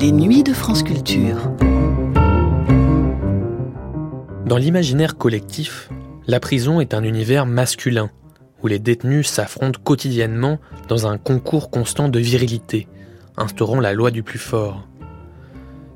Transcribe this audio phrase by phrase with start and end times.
[0.00, 1.38] Les nuits de France Culture.
[4.46, 5.90] Dans l'imaginaire collectif,
[6.28, 8.08] la prison est un univers masculin,
[8.62, 12.86] où les détenus s'affrontent quotidiennement dans un concours constant de virilité,
[13.36, 14.86] instaurant la loi du plus fort.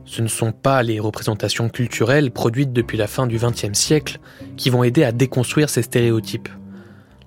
[0.05, 4.19] Ce ne sont pas les représentations culturelles produites depuis la fin du XXe siècle
[4.57, 6.49] qui vont aider à déconstruire ces stéréotypes.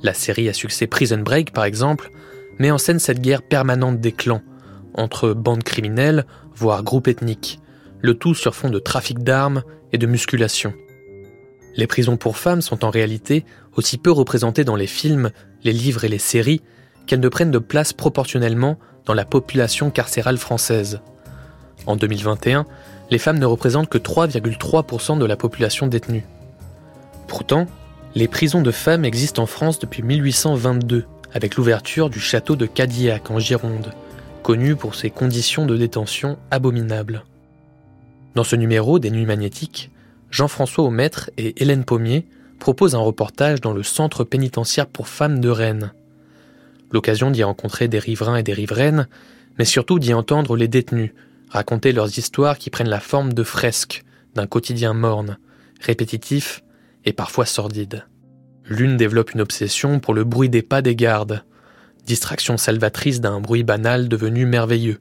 [0.02, 2.12] La série à succès Prison Break, par exemple,
[2.60, 4.42] met en scène cette guerre permanente des clans,
[4.94, 7.60] entre bandes criminelles, voire groupes ethniques,
[8.02, 10.74] le tout sur fond de trafic d'armes et de musculation.
[11.76, 13.46] Les prisons pour femmes sont en réalité
[13.76, 15.32] aussi peu représentées dans les films,
[15.64, 16.62] les livres et les séries
[17.06, 21.02] qu'elles ne prennent de place proportionnellement dans la population carcérale française.
[21.86, 22.66] En 2021,
[23.12, 26.26] les femmes ne représentent que 3,3% de la population détenue.
[27.28, 27.68] Pourtant,
[28.16, 33.30] les prisons de femmes existent en France depuis 1822, avec l'ouverture du château de Cadillac
[33.30, 33.92] en Gironde,
[34.46, 37.24] connu pour ses conditions de détention abominables.
[38.36, 39.90] Dans ce numéro des Nuits magnétiques,
[40.30, 42.28] Jean-François Aumaître et Hélène Pommier
[42.60, 45.94] proposent un reportage dans le centre pénitentiaire pour femmes de Rennes.
[46.92, 49.08] L'occasion d'y rencontrer des riverains et des riveraines,
[49.58, 51.16] mais surtout d'y entendre les détenus
[51.50, 54.04] raconter leurs histoires qui prennent la forme de fresques
[54.36, 55.40] d'un quotidien morne,
[55.82, 56.62] répétitif
[57.04, 58.06] et parfois sordide.
[58.70, 61.44] L'une développe une obsession pour le bruit des pas des gardes,
[62.06, 65.00] distraction salvatrice d'un bruit banal devenu merveilleux.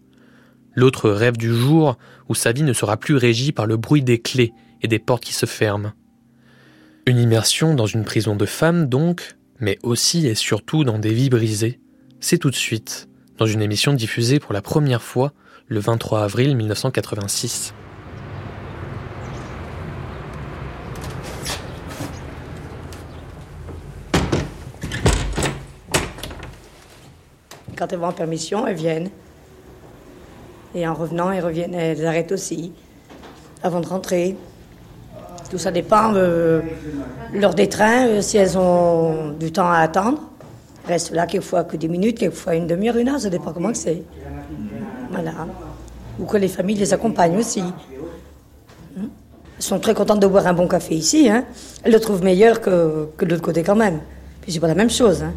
[0.74, 1.96] L'autre rêve du jour
[2.28, 4.52] où sa vie ne sera plus régie par le bruit des clés
[4.83, 5.92] et des portes qui se ferment.
[7.06, 11.30] Une immersion dans une prison de femmes donc, mais aussi et surtout dans des vies
[11.30, 11.80] brisées,
[12.20, 13.08] c'est tout de suite,
[13.39, 15.33] dans une émission diffusée pour la première fois
[15.68, 17.74] le 23 avril 1986.
[27.77, 29.11] Quand elles vont en permission, elles viennent.
[30.75, 32.72] Et en revenant, elles reviennent, elles arrêtent aussi,
[33.62, 34.36] avant de rentrer.
[35.51, 36.62] Tout ça dépend euh,
[37.33, 40.20] lors des trains, euh, si elles ont du temps à attendre.
[40.86, 44.02] Restent là quelquefois que des minutes, quelquefois une demi-heure, une heure, ça dépend comment c'est.
[45.11, 45.46] Voilà.
[46.18, 47.61] Ou que les familles les accompagnent aussi.
[47.61, 49.08] Hein?
[49.56, 51.29] Elles sont très contentes de boire un bon café ici.
[51.29, 51.45] Hein.
[51.83, 54.01] Elles le trouvent meilleur que, que de l'autre côté quand même.
[54.42, 55.23] Puis c'est pas la même chose.
[55.23, 55.33] Hein.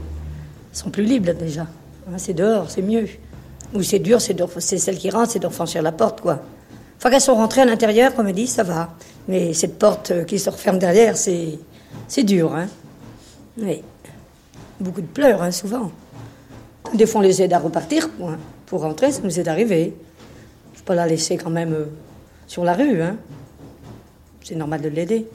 [0.72, 1.68] Elles sont plus libres déjà.
[2.08, 3.08] Hein, c'est dehors, c'est mieux.
[3.74, 6.40] Ou c'est dur, c'est, celle qui rentre, c'est de franchir la porte, quoi.
[7.00, 8.96] Fois qu'elles sont rentrées à l'intérieur, comme elle dit, ça va.
[9.28, 11.60] Mais cette porte qui se referme derrière, c'est,
[12.24, 12.56] dur.
[12.56, 12.68] Hein.
[13.58, 13.84] Oui.
[14.80, 15.92] Beaucoup de pleurs, hein, souvent.
[16.94, 18.10] Des fois, on les aide à repartir
[18.66, 19.94] pour rentrer, ça nous est arrivé.
[20.76, 21.86] Je ne pas la laisser quand même euh,
[22.48, 23.02] sur la rue.
[23.02, 23.18] Hein.
[24.44, 25.28] C'est normal de l'aider.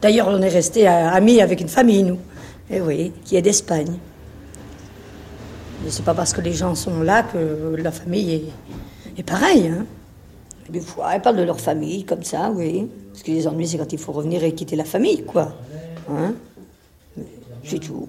[0.00, 2.18] D'ailleurs, on est resté amis avec une famille, nous.
[2.70, 3.98] Et eh oui, qui est d'Espagne.
[5.88, 8.52] C'est pas parce que les gens sont là que la famille
[9.16, 9.68] est, pareille.
[9.68, 9.86] Hein.
[10.68, 12.88] Des fois, elles parlent de leur famille comme ça, oui.
[13.14, 15.52] Ce qui les ennuie, c'est quand il faut revenir et quitter la famille, quoi.
[16.10, 16.34] Hein
[17.64, 18.08] c'est tout.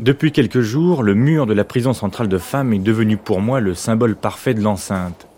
[0.00, 3.60] Depuis quelques jours, le mur de la prison centrale de femmes est devenu pour moi
[3.60, 5.28] le symbole parfait de l'enceinte.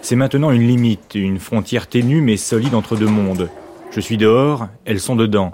[0.00, 3.50] C'est maintenant une limite, une frontière ténue mais solide entre deux mondes.
[3.90, 5.52] Je suis dehors, elles sont dedans.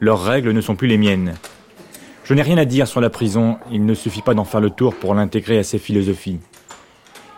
[0.00, 1.34] Leurs règles ne sont plus les miennes.
[2.24, 4.70] Je n'ai rien à dire sur la prison, il ne suffit pas d'en faire le
[4.70, 6.40] tour pour l'intégrer à ses philosophies.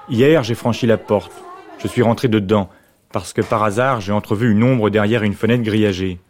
[0.09, 1.33] Hier, j'ai franchi la porte.
[1.81, 2.71] Je suis rentré dedans,
[3.11, 6.21] parce que par hasard, j'ai entrevu une ombre derrière une fenêtre grillagée.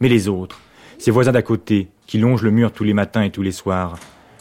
[0.00, 0.58] Mais les autres,
[0.98, 3.98] ses voisins d'à côté, qui longent le mur tous les matins et tous les soirs,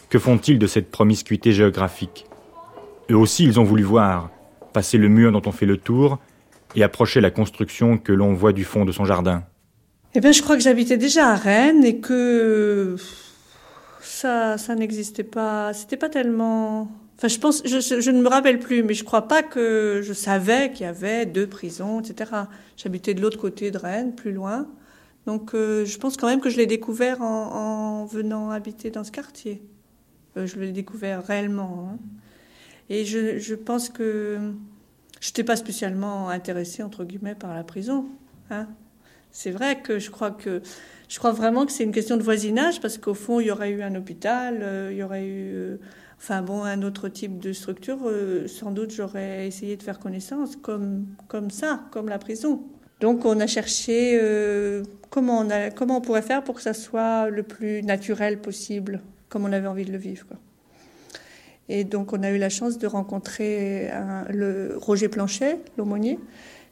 [0.09, 2.25] que font-ils de cette promiscuité géographique?
[3.11, 4.31] Eux aussi, ils ont voulu voir,
[4.73, 6.17] passer le mur dont on fait le tour
[6.75, 9.43] et approcher la construction que l'on voit du fond de son jardin.
[10.15, 12.95] Eh bien, je crois que j'habitais déjà à Rennes et que
[14.01, 15.73] ça, ça n'existait pas.
[15.73, 16.89] C'était pas tellement.
[17.17, 20.13] Enfin, je pense, je, je, ne me rappelle plus, mais je crois pas que je
[20.13, 22.31] savais qu'il y avait deux prisons, etc.
[22.77, 24.67] J'habitais de l'autre côté de Rennes, plus loin.
[25.27, 29.11] Donc euh, je pense quand même que je l'ai découvert en, venant habiter dans ce
[29.11, 29.61] quartier.
[30.37, 31.89] Euh, je l'ai découvert réellement.
[31.91, 31.97] Hein.
[32.89, 34.53] Et je, pense que
[35.19, 38.05] je n'étais pas spécialement intéressée, entre guillemets, par la prison.
[38.49, 38.67] Hein.
[39.31, 40.61] C'est vrai que je crois que
[41.09, 43.71] je crois vraiment que c'est une question de voisinage parce qu'au fond, il y aurait
[43.71, 45.77] eu un hôpital, euh, il y aurait eu,
[46.17, 47.99] enfin bon, un autre type de structure.
[48.47, 52.63] sans doute, j'aurais essayé de faire connaissance comme ça, comme la prison.
[52.99, 55.45] Donc on a cherché euh, comment,
[55.89, 59.85] on pourrait faire pour que ça soit le plus naturel possible, comme on avait envie
[59.85, 60.27] de le vivre.
[61.69, 63.91] Et donc on a eu la chance de rencontrer
[64.29, 66.17] le Roger Planchet, l'aumônier,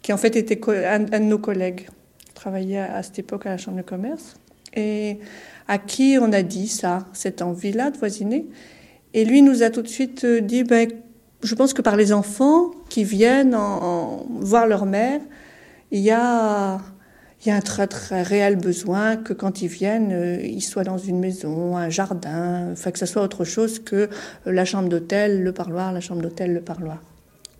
[0.01, 1.87] qui en fait était un, de nos collègues,
[2.33, 4.35] travaillait à, cette époque à la Chambre de commerce,
[4.73, 5.19] et
[5.67, 8.45] à qui on a dit ça, cette envie-là de voisiner.
[9.13, 10.89] Et lui nous a tout de suite dit, ben,
[11.43, 15.21] je pense que par les enfants qui viennent en, voir leur mère,
[15.95, 16.81] il y a,
[17.45, 20.97] y a un très très réel besoin que quand ils viennent, euh, ils soient dans
[20.97, 24.09] une maison, un jardin, enfin que ce soit autre chose que
[24.45, 27.01] la chambre d'hôtel, le parloir, la chambre d'hôtel, le parloir.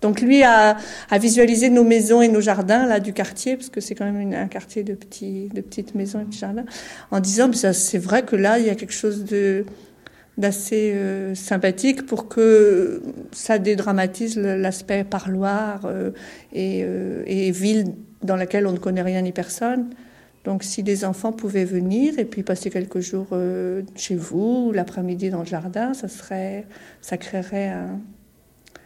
[0.02, 0.76] Donc lui a,
[1.18, 4.48] visualisé nos maisons et nos jardins là du quartier, parce que c'est quand même un
[4.48, 6.66] quartier de, petits, de petites maisons et de jardins,
[7.10, 9.64] en disant c'est vrai que là il y a quelque chose de
[10.36, 13.02] d'assez euh, sympathique pour que
[13.32, 16.10] ça dédramatise l'aspect parloir euh,
[16.52, 16.80] et,
[17.26, 19.90] et, ville dans laquelle on ne connaît rien ni personne.
[20.44, 23.28] Donc si les enfants pouvaient venir et puis passer quelques jours
[23.96, 26.66] chez vous, l'après-midi dans le jardin, ça serait,
[27.00, 27.98] ça créerait un,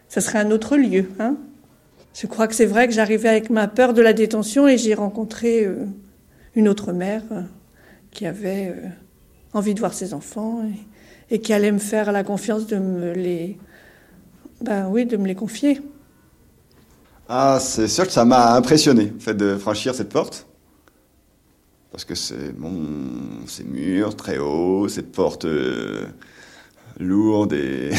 [0.09, 1.05] ça serait un autre lieu.
[1.19, 1.37] Hein
[2.15, 4.95] Je crois que c'est vrai que j'arrivais avec ma peur de la détention et j'ai
[4.95, 5.69] rencontré
[6.55, 7.25] une autre mère
[8.11, 8.75] qui avait
[9.53, 10.63] envie de voir ses enfants.
[10.65, 10.79] Et,
[11.31, 13.57] et qui allait me faire la confiance de me les,
[14.61, 15.81] ben oui, de me les confier.
[17.33, 20.49] Ah, c'est sûr que ça m'a impressionné, fait de franchir cette porte.
[21.93, 22.83] Parce que c'est bon,
[23.47, 26.07] ces murs très hauts, cette porte euh,
[26.99, 27.91] lourde et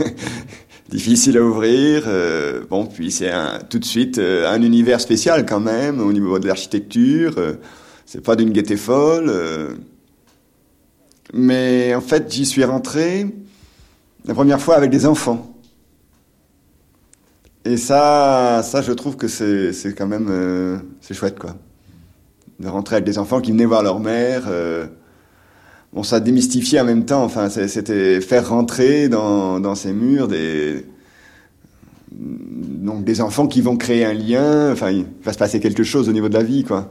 [0.88, 2.02] difficile à ouvrir.
[2.08, 3.30] Euh, bon, puis c'est
[3.68, 7.36] tout de suite euh, un univers spécial quand même au niveau de l'architecture.
[8.06, 9.32] c'est pas d'une gaieté folle.
[11.32, 13.28] Mais en fait, j'y suis rentré
[14.24, 15.59] la première fois avec des enfants.
[17.64, 21.56] Et ça, ça, je trouve que c'est quand même euh, c'est chouette, quoi.
[22.58, 24.44] De rentrer avec des enfants qui venaient voir leur mère.
[24.48, 24.86] Euh,
[25.92, 27.24] bon, ça démystifiait en même temps.
[27.24, 30.86] Enfin, c'était faire rentrer dans, dans ces murs des
[32.12, 34.72] donc des enfants qui vont créer un lien.
[34.72, 36.90] Enfin, il va se passer quelque chose au niveau de la vie, quoi.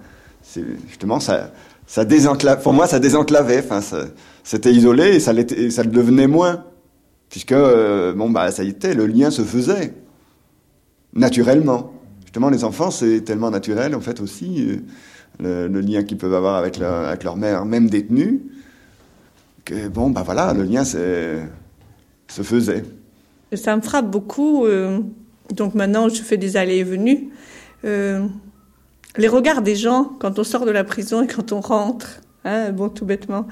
[0.88, 1.52] Justement ça
[1.90, 3.64] ça désenclave, pour moi, ça désenclavait.
[3.68, 3.82] Enfin,
[4.44, 5.34] c'était isolé et ça,
[5.72, 6.64] ça le devenait moins.
[7.32, 9.94] Puisque, euh, bon, bah, ça y était, le lien se faisait.
[11.14, 11.94] Naturellement.
[12.24, 14.80] Justement, les enfants, c'est tellement naturel, en fait, aussi,
[15.44, 18.42] euh, le, lien qu'ils peuvent avoir avec, avec, leur mère, même détenue,
[19.66, 21.42] que, bon, bah voilà, le lien se
[22.28, 22.84] faisait.
[23.54, 24.66] Ça me frappe beaucoup.
[24.66, 25.00] Euh,
[25.56, 27.30] donc maintenant, je fais des allées et venues
[29.18, 32.72] les regards des gens quand on sort de la prison et quand on rentre, hein,
[32.72, 33.48] bon, tout bêtement.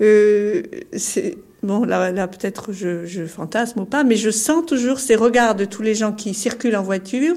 [0.00, 0.62] Euh,
[0.96, 5.64] c'est bon, là, peut-être je, fantasme ou pas, mais je sens toujours ces regards de
[5.64, 7.36] tous les gens qui circulent en voiture,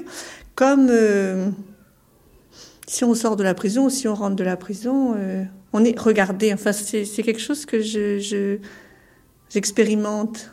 [0.54, 1.48] comme euh,
[2.86, 5.84] si on sort de la prison ou si on rentre de la prison, euh, on
[5.84, 6.52] est regardé.
[6.52, 8.58] Enfin, c'est quelque chose que je
[9.50, 10.50] j'expérimente.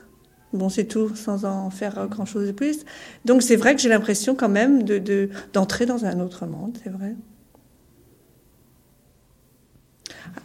[0.51, 2.85] Bon, c'est tout, sans en faire grand-chose de plus.
[3.25, 6.91] Donc c'est vrai que j'ai l'impression quand même de, d'entrer dans un autre monde, c'est
[6.91, 7.15] vrai.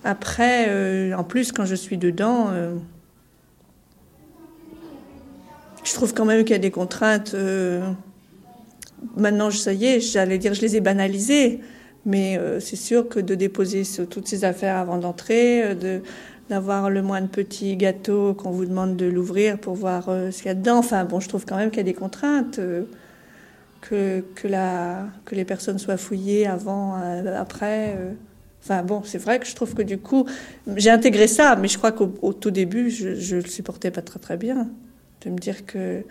[0.05, 2.51] Après, euh, en plus, quand je suis dedans,
[5.89, 7.33] je trouve quand même qu'il y a des contraintes.
[7.35, 7.83] Euh,
[9.17, 11.61] maintenant, ça y est, j'allais dire, je les ai banalisées.
[12.07, 16.01] Mais c'est sûr que de déposer toutes ces affaires avant d'entrer, de,
[16.49, 20.39] d'avoir le moins de petits gâteaux qu'on vous demande de l'ouvrir pour voir euh, ce
[20.39, 20.79] qu'il y a dedans.
[20.79, 22.59] Enfin, bon, je trouve quand même qu'il y a des contraintes.
[22.59, 22.85] Euh,
[23.81, 27.97] que, que, la, que les personnes soient fouillées avant, euh, après.
[28.61, 30.27] Enfin, bon, c'est vrai que je trouve que du coup,
[30.77, 34.19] j'ai intégré ça, mais je crois qu'au tout début, je ne le supportais pas très
[34.19, 34.69] très bien.
[35.23, 36.05] De me dire que,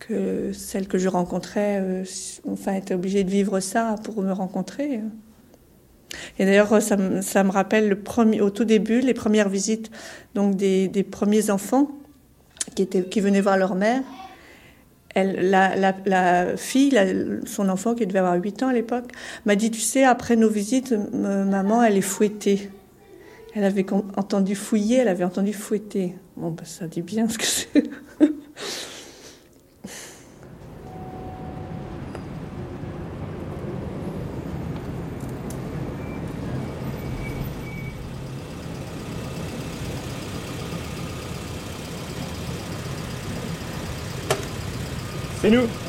[0.00, 2.02] que celle que je rencontrais,
[2.48, 5.00] enfin, était obligée de vivre ça pour me rencontrer.
[6.38, 9.90] Et d'ailleurs, ça, me rappelle le premier, au tout début, les premières visites
[10.34, 11.88] donc des, premiers enfants
[12.74, 14.02] qui, étaient, qui venaient voir leur mère.
[15.14, 16.98] Elle, la, fille,
[17.46, 19.12] son enfant qui devait avoir 8 ans à l'époque,
[19.46, 22.70] m'a dit, tu sais, après nos visites, maman, elle est fouettée.
[23.54, 23.86] Elle avait
[24.16, 26.16] entendu fouiller, elle avait entendu fouetter.
[26.36, 27.84] Bon, ben, ça dit bien ce que c'est.
[45.44, 45.83] C'est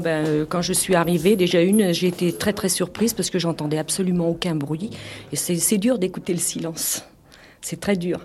[0.00, 3.38] Ben, euh, quand je suis arrivée, déjà une, j'ai été très très surprise parce que
[3.38, 4.90] j'entendais absolument aucun bruit.
[5.32, 7.04] Et c'est dur d'écouter le silence.
[7.60, 8.20] C'est très dur.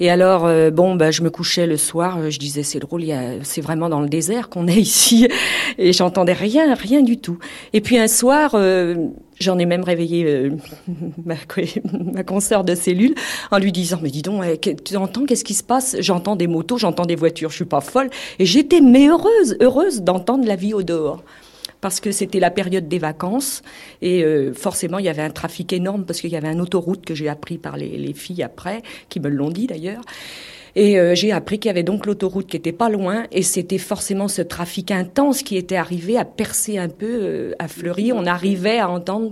[0.00, 3.04] Et alors, euh, bon, bah, je me couchais le soir, euh, je disais, c'est drôle,
[3.42, 5.28] c'est vraiment dans le désert qu'on est ici.
[5.76, 7.38] Et j'entendais rien, rien du tout.
[7.72, 9.08] Et puis un soir, euh,
[9.40, 10.50] j'en ai même réveillé
[11.24, 11.34] ma,
[12.12, 13.14] ma consoeur de cellule
[13.50, 14.44] en lui disant, mais dis donc,
[14.84, 15.96] tu entends, qu'est-ce qui se passe?
[15.98, 18.10] J'entends des motos, j'entends des voitures, je suis pas folle.
[18.38, 21.22] Et j'étais, mais heureuse, heureuse d'entendre la vie au dehors
[21.80, 23.62] parce que c'était la période des vacances
[24.02, 27.04] et euh, forcément il y avait un trafic énorme parce qu'il y avait un autoroute
[27.04, 30.02] que j'ai appris par les, les filles après, qui me l'ont dit d'ailleurs.
[30.76, 33.78] Et euh, j'ai appris qu'il y avait donc l'autoroute qui était pas loin, et c'était
[33.78, 38.12] forcément ce trafic intense qui était arrivé à percer un peu euh, à Fleury.
[38.12, 39.30] On arrivait à entendre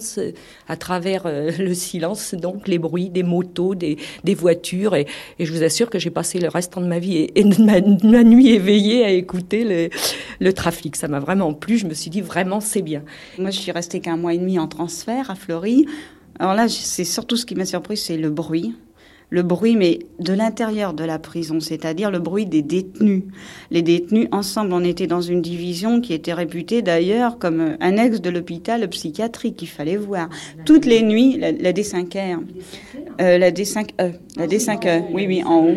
[0.68, 5.06] à travers euh, le silence donc les bruits des motos, des, des voitures, et,
[5.38, 7.80] et, je vous assure que j'ai passé le restant de ma vie et, de ma,
[7.80, 9.88] ma, nuit éveillée à écouter le,
[10.40, 10.96] le trafic.
[10.96, 11.78] Ça m'a vraiment plu.
[11.78, 13.02] Je me suis dit vraiment c'est bien.
[13.38, 15.86] Moi, je suis restée qu'un mois et demi en transfert à Fleury.
[16.38, 18.74] Alors là, c'est surtout ce qui m'a surpris, c'est le bruit
[19.30, 23.24] le bruit, mais de l'intérieur de la prison, c'est-à-dire le bruit des détenus.
[23.70, 28.30] Les détenus, ensemble, on était dans une division qui était réputée d'ailleurs comme annexe de
[28.30, 30.28] l'hôpital psychiatrique qu'il fallait voir.
[30.64, 32.38] Toutes les nuits, la, D5R,
[33.20, 35.76] euh, la D5E, la D5E, oui, oui, en haut.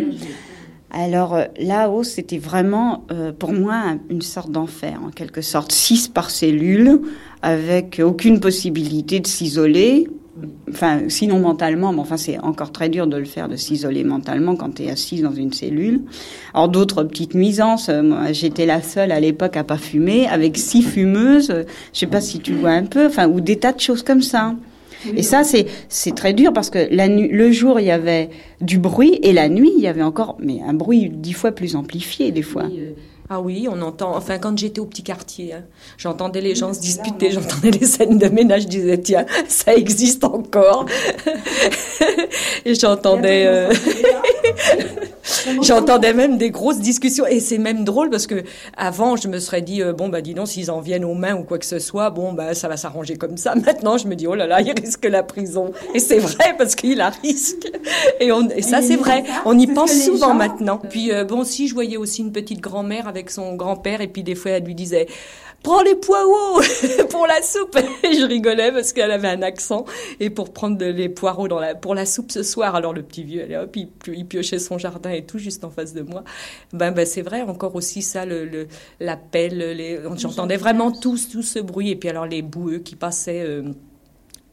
[0.92, 5.72] Alors euh, là-haut, c'était vraiment euh, pour moi une sorte d'enfer, en quelque sorte.
[5.72, 7.02] Six par cellule,
[7.42, 10.08] avec aucune possibilité de s'isoler,
[10.70, 14.56] enfin, sinon mentalement, mais enfin, c'est encore très dur de le faire, de s'isoler mentalement
[14.56, 16.02] quand tu es assise dans une cellule.
[16.54, 17.90] Alors, d'autres petites nuisances.
[17.90, 21.54] Euh, moi, j'étais la seule à l'époque à pas fumer, avec six fumeuses.
[21.94, 24.22] Je sais pas si tu vois un peu, enfin, ou des tas de choses comme
[24.22, 24.56] ça.
[25.16, 28.30] Et ça, c'est c'est très dur parce que la le jour, il y avait
[28.60, 31.76] du bruit et la nuit, il y avait encore, mais un bruit dix fois plus
[31.76, 32.66] amplifié des fois.
[33.32, 34.16] Ah oui, on entend.
[34.16, 35.64] Enfin, quand j'étais au petit quartier, hein,
[35.98, 38.64] j'entendais les gens se disputer, j'entendais les scènes de ménage.
[38.64, 40.88] Je disais tiens, ça existe encore.
[42.66, 43.46] Et j'entendais.
[43.46, 43.72] Euh,
[45.62, 48.44] j'entendais même des grosses discussions et c'est même drôle parce que
[48.76, 51.36] avant je me serais dit euh, bon bah dis donc s'ils en viennent aux mains
[51.36, 54.16] ou quoi que ce soit bon bah ça va s'arranger comme ça maintenant je me
[54.16, 57.70] dis oh là là il risque la prison et c'est vrai parce qu'il a risque
[58.20, 61.68] et, on, et ça c'est vrai on y pense souvent maintenant puis euh, bon si
[61.68, 64.64] je voyais aussi une petite grand-mère avec avec son grand-père et puis des fois elle
[64.64, 65.08] lui disait
[65.64, 66.62] prends les poireaux
[67.10, 67.78] pour la soupe.
[68.04, 69.86] Et je rigolais parce qu'elle avait un accent
[70.20, 71.48] et pour prendre les poireaux
[71.82, 72.76] pour la soupe ce soir.
[72.76, 75.94] Alors le petit vieux, allez hop, il, piochait son jardin et tout juste en face
[75.94, 76.24] de moi.
[76.74, 78.68] Ben, ben c'est vrai, encore aussi ça, le,
[79.00, 83.42] l'appel, j'entendais vraiment tout, tout ce bruit et puis alors les boueux qui passaient.
[83.42, 83.74] Euh,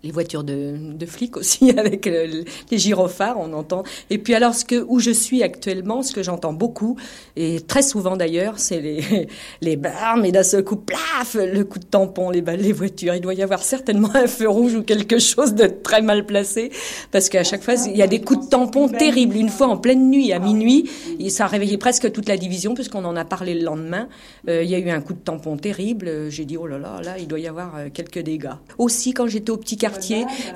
[0.02, 3.82] les voitures de, de, flics aussi avec les gyrophares, on entend.
[4.10, 6.96] Et puis alors ce que où je suis actuellement, ce que j'entends beaucoup
[7.36, 9.28] et très souvent d'ailleurs, c'est les
[9.60, 13.14] les barres, mais d'un seul coup, plaf, le coup de tampon, les les voitures.
[13.14, 16.70] Il doit y avoir certainement un feu rouge ou quelque chose de très mal placé
[17.10, 19.36] parce qu'à chaque fois il y a des coups de tampon terribles.
[19.36, 20.88] Une fois en pleine nuit à minuit,
[21.28, 24.08] ça a réveillé presque toute la division puisqu'on en a parlé le lendemain.
[24.48, 26.30] Euh, il y a eu un coup de tampon terrible.
[26.30, 28.54] J'ai dit oh là là là, il doit y avoir euh, quelques dégâts.
[28.78, 29.76] Aussi quand j'étais au petit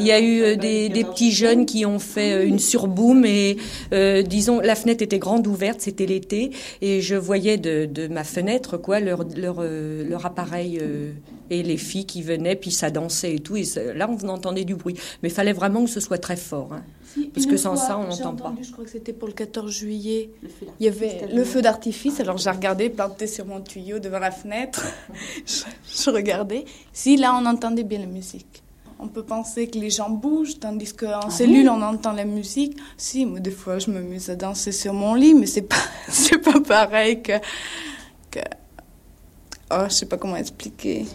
[0.00, 3.56] il y a eu euh, des, petits jeunes qui ont fait euh, une surboom et
[3.92, 8.76] euh, disons la fenêtre était grande ouverte, c'était l'été et je voyais de, ma fenêtre
[8.76, 10.80] quoi leur leur, leur appareil
[11.50, 14.75] et les filles qui venaient puis ça dansait et tout et là on entendait du
[14.75, 16.82] bruit mais il fallait vraiment que ce soit très fort hein.
[17.34, 18.54] parce que sans ça on n'entend pas.
[18.62, 20.30] Je crois que c'était pour le 14 juillet.
[20.78, 24.30] Il y avait le feu d'artifice alors j'ai regardé planté sur mon tuyau devant la
[24.30, 24.87] fenêtre.
[25.46, 25.62] je,
[26.04, 26.64] je regardais.
[26.92, 28.62] Si là on entendait bien la musique
[29.02, 32.76] on peut penser que les gens bougent, tandis qu'en ah cellule, on entend la musique.
[32.97, 35.76] Si, moi, des fois, je me mets à danser sur mon lit, mais c'est pas,
[36.09, 37.38] c'est pas pareil que,
[38.30, 38.40] que,
[39.71, 41.07] oh, je sais pas comment expliquer.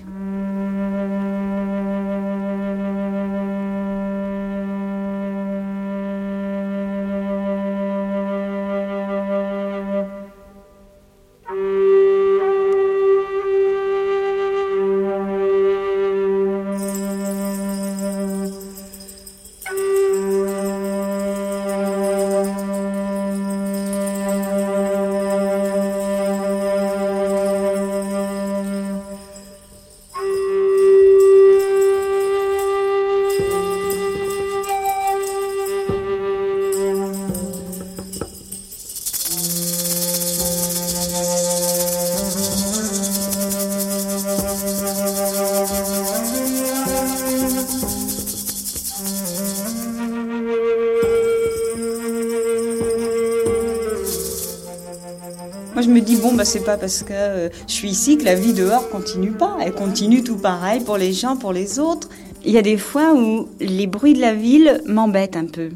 [56.45, 59.57] Bah c'est pas parce que euh, je suis ici que la vie dehors continue pas.
[59.61, 62.07] Elle continue tout pareil pour les gens, pour les autres.
[62.43, 65.69] Il y a des fois où les bruits de la ville m'embêtent un peu.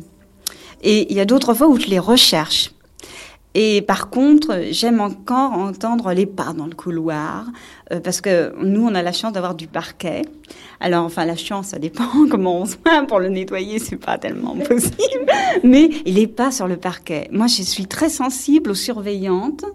[0.84, 2.72] Et il y a d'autres fois où je les recherche.
[3.56, 7.48] Et par contre, j'aime encore entendre les pas dans le couloir,
[7.92, 10.22] euh, parce que nous, on a la chance d'avoir du parquet.
[10.80, 13.08] Alors, enfin, la chance, ça dépend comment on se fait.
[13.08, 15.26] Pour le nettoyer, c'est pas tellement possible.
[15.64, 17.28] Mais il est pas sur le parquet.
[17.32, 19.66] Moi, je suis très sensible aux surveillantes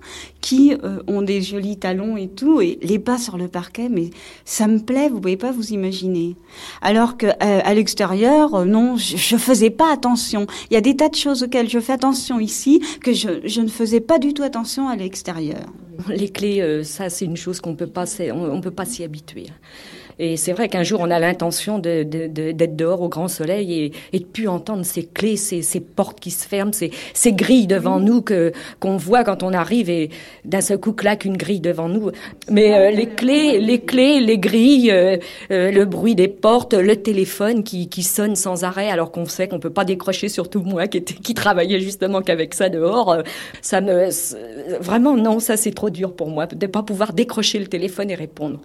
[0.44, 4.10] qui euh, ont des jolis talons et tout, et les pas sur le parquet, mais
[4.44, 6.36] ça me plaît, vous pouvez pas vous imaginer.
[6.82, 10.46] Alors que euh, à l'extérieur, euh, non, je, je faisais pas attention.
[10.70, 13.68] Il y a des tas de choses auxquelles je fais attention ici que je, ne
[13.68, 15.64] faisais pas du tout attention à l'extérieur.
[16.08, 19.46] Les clés, ça, c'est une chose qu'on peut pas, on peut pas s'y habituer.
[20.18, 23.72] Et c'est vrai qu'un jour, on a l'intention d'être de, de, dehors au grand soleil
[23.72, 27.32] et, et de plus entendre ces clés, ces, ces portes qui se ferment, ces, ces
[27.32, 30.10] grilles devant nous que qu'on voit quand on arrive et
[30.44, 32.10] d'un seul coup claque une grille devant nous.
[32.50, 35.16] Mais euh, les clés, les clés, les grilles, euh,
[35.50, 39.48] euh, le bruit des portes, le téléphone qui, qui sonne sans arrêt alors qu'on sait
[39.48, 43.16] qu'on peut pas décrocher, surtout moi qui, était, qui travaillait justement qu'avec ça dehors.
[43.62, 44.08] ça me
[44.80, 48.14] vraiment non, ça c'est trop dur pour moi de pas pouvoir décrocher le téléphone et
[48.14, 48.60] répondre.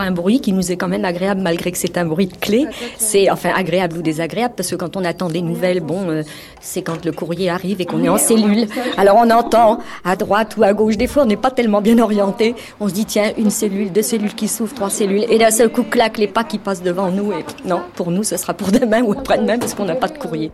[0.00, 2.66] Un bruit qui nous est quand même agréable malgré que c'est un bruit de clé.
[2.98, 6.22] C'est enfin agréable ou désagréable parce que quand on attend des nouvelles, bon, euh,
[6.60, 8.66] c'est quand le courrier arrive et qu'on est en cellule.
[8.96, 10.96] Alors on entend à droite ou à gauche.
[10.96, 12.54] Des fois, on n'est pas tellement bien orienté.
[12.80, 15.70] On se dit tiens, une cellule, deux cellules qui s'ouvrent, trois cellules, et d'un seul
[15.70, 17.32] coup claque les pas qui passent devant nous.
[17.32, 20.18] Et non, pour nous, ce sera pour demain ou après-demain parce qu'on n'a pas de
[20.18, 20.50] courrier.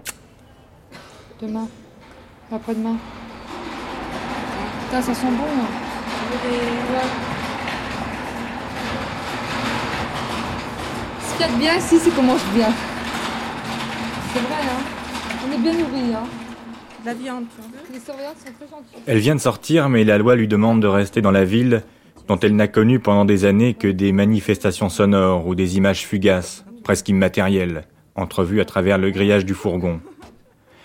[1.40, 1.68] Demain,
[2.52, 2.96] après-demain.
[4.84, 5.44] Putain, ça sent bon.
[5.44, 7.35] Hein.
[11.36, 12.68] Ce qu'il y a de bien ici, c'est qu'on mange bien.
[14.32, 14.82] C'est vrai, hein
[15.46, 16.24] On est bien nourris, hein
[17.04, 17.44] La viande,
[17.92, 19.02] Les sont très gentilles.
[19.06, 21.82] Elle vient de sortir, mais la loi lui demande de rester dans la ville,
[22.26, 26.64] dont elle n'a connu pendant des années que des manifestations sonores ou des images fugaces,
[26.82, 30.00] presque immatérielles, entrevues à travers le grillage du fourgon.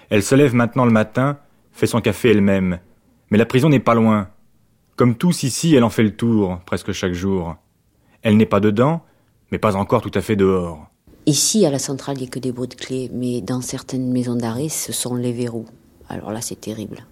[0.09, 1.37] Elle se lève maintenant le matin,
[1.71, 2.79] fait son café elle-même.
[3.29, 4.27] Mais la prison n'est pas loin.
[4.97, 7.55] Comme tous ici, elle en fait le tour, presque chaque jour.
[8.21, 9.05] Elle n'est pas dedans,
[9.51, 10.87] mais pas encore tout à fait dehors.
[11.25, 14.11] Ici, à la centrale, il n'y a que des bruits de clés, mais dans certaines
[14.11, 15.67] maisons d'arrêt, ce sont les verrous.
[16.09, 17.05] Alors là, c'est terrible.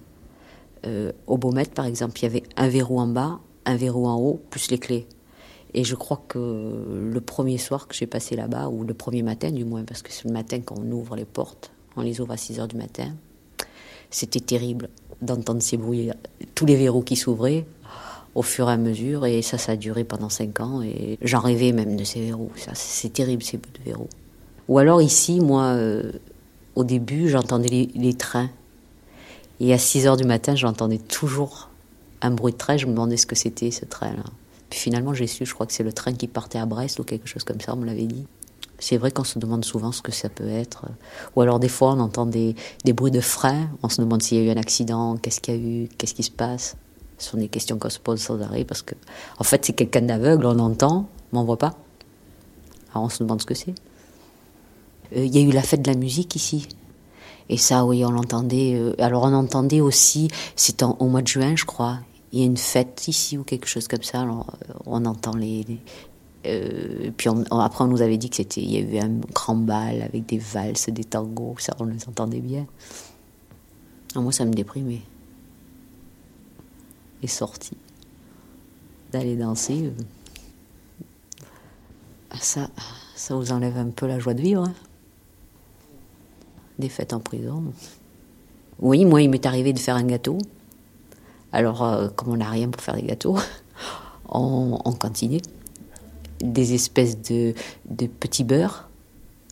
[0.86, 4.18] Euh, au Beaumet, par exemple, il y avait un verrou en bas, un verrou en
[4.18, 5.06] haut, plus les clés.
[5.74, 9.52] Et je crois que le premier soir que j'ai passé là-bas, ou le premier matin
[9.52, 12.38] du moins, parce que c'est le matin qu'on ouvre les portes, on les ouvre à
[12.38, 13.14] 6 heures du matin,
[14.10, 14.90] c'était terrible
[15.22, 16.10] d'entendre ces bruits,
[16.56, 17.66] tous les verrous qui s'ouvraient,
[18.36, 19.26] au fur et à mesure.
[19.26, 20.82] Et ça, ça a duré pendant cinq ans.
[20.82, 22.52] Et j'en rêvais même de ces verrous.
[22.56, 24.10] Ça, c'est terrible, ces bouts de verrous.
[24.68, 26.12] Ou alors ici, moi, euh,
[26.76, 28.50] au début, j'entendais les, trains.
[29.60, 31.70] Et à 6 heures du matin, j'entendais toujours
[32.22, 32.78] un bruit de train.
[32.78, 34.24] Je me demandais ce que c'était, ce train-là.
[34.70, 37.04] Puis finalement, j'ai su, je crois que c'est le train qui partait à Brest ou
[37.04, 38.26] quelque chose comme ça, on me l'avait dit.
[38.78, 40.86] C'est vrai qu'on se demande souvent ce que ça peut être.
[41.36, 43.70] Ou alors des fois, on entend des, des bruits de frein.
[43.84, 46.14] On se demande s'il y a eu un accident, qu'est-ce qu'il y a eu, qu'est-ce
[46.14, 46.78] qui se passe.
[47.20, 48.96] Ce sont des questions qu'on se pose sans arrêt parce que,
[49.38, 51.76] en fait, c'est quelqu'un d'aveugle, on entend, mais on voit pas.
[52.92, 53.76] Alors on se demande ce que c'est.
[55.12, 56.68] Il euh, y a eu la fête de la musique ici.
[57.50, 58.76] Et ça, oui, on l'entendait.
[58.76, 62.00] Euh, alors on entendait aussi, c'est au mois de juin, je crois.
[62.32, 64.24] Il y a une fête ici ou quelque chose comme ça.
[64.24, 65.66] Euh, on entend les.
[67.18, 70.02] puis on, après, on nous avait dit que c'était, il y avait un grand bal
[70.04, 72.66] avec des valses, des tangos, ça, on les entendait bien.
[74.14, 75.02] Alors moi, ça me déprimait
[77.24, 77.78] est sorti
[79.12, 79.92] d'aller danser, euh,
[82.40, 82.70] ça,
[83.16, 84.64] ça vous enlève un peu la joie de vivre.
[84.64, 84.74] Hein.
[86.78, 87.64] Des fêtes en prison.
[88.80, 90.38] Oui, moi, il m'est arrivé de faire un gâteau.
[91.52, 93.38] Alors, euh, comme on n'a rien pour faire des gâteaux,
[94.30, 94.94] on, on
[96.42, 97.54] des espèces de,
[97.90, 98.88] de petits beurres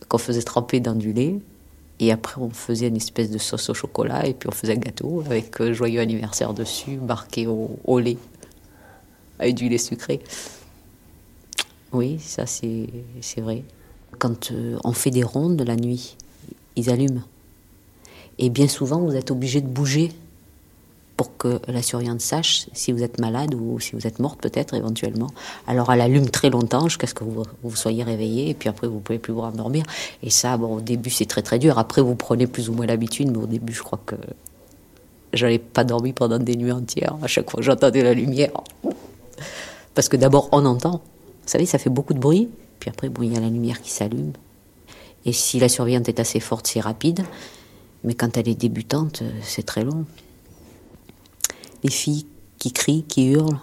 [0.08, 1.40] qu'on faisait tremper dans du lait
[2.00, 4.80] et après, on faisait une espèce de sauce au chocolat et puis on faisait un
[4.80, 8.18] gâteau avec euh, joyeux anniversaire dessus, marqué au, lait,
[9.40, 10.20] avec du lait sucré.
[11.92, 12.88] Oui, ça c'est
[13.38, 13.64] vrai.
[14.20, 16.18] Quand euh, on fait des rondes la nuit,
[16.76, 17.24] ils allument.
[18.38, 20.12] Et bien souvent, vous êtes obligé de bouger
[21.18, 24.76] pour que la surveillante sache si vous êtes malade ou si vous êtes morte peut-être
[24.76, 25.28] éventuellement.
[25.66, 28.88] Alors elle allume très longtemps jusqu'à ce que vous, vous soyez réveillé et puis après
[28.88, 29.84] vous pouvez plus vous rendormir.
[30.22, 31.80] Et ça, bon, au début c'est très très dur.
[31.80, 34.16] Après vous prenez plus ou moins l'habitude, mais au début je crois que
[35.34, 37.16] j'avais pas dormi pendant des nuits entières.
[37.24, 38.52] À chaque fois j'entendais la lumière.
[39.96, 41.02] Parce que d'abord on entend.
[41.44, 42.50] Vous savez, ça fait beaucoup de bruit.
[42.80, 44.34] Puis après, bon, il y a la lumière qui s'allume.
[45.26, 47.24] Et si la surveillante est assez forte, c'est rapide.
[48.04, 50.06] Mais quand elle est débutante, c'est très long
[51.84, 52.26] les filles
[52.58, 53.60] qui crient, qui hurlent.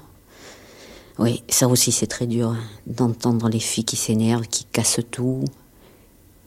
[1.18, 5.44] Oui, ça aussi c'est très dur hein, d'entendre les filles qui s'énervent, qui cassent tout.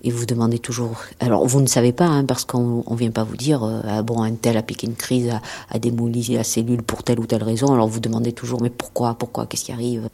[0.03, 0.95] Et vous demandez toujours.
[1.19, 4.03] Alors vous ne savez pas, hein, parce qu'on ne vient pas vous dire, euh, ah
[4.03, 5.31] bon, un tel a piqué une crise,
[5.69, 7.73] a, démoli la cellule pour telle ou telle raison.
[7.73, 10.09] Alors vous demandez toujours, mais pourquoi, pourquoi, qu'est-ce qui arrive?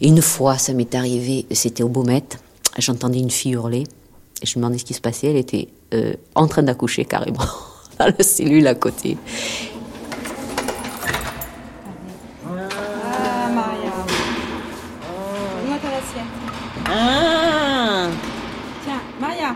[0.00, 2.38] Une fois, ça m'est arrivé, c'était au Baumette,
[2.78, 3.84] j'entendais une fille hurler,
[4.42, 5.28] et je me demandais ce qui se passait.
[5.28, 7.44] Elle était euh, en train d'accoucher carrément,
[7.98, 9.16] dans la cellule à côté.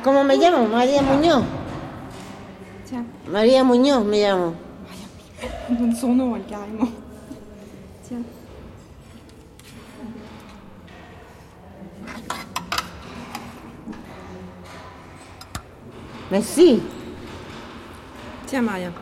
[0.02, 0.66] ¿Cómo me llamo?
[0.68, 1.44] María Muñoz.
[2.88, 3.06] Tiens.
[3.30, 4.54] María Muñoz me llamo.
[5.70, 6.88] On donne son nom, elle, carrément.
[8.06, 8.22] Tiens.
[16.30, 16.82] Merci.
[18.46, 18.92] Tiens, Maria.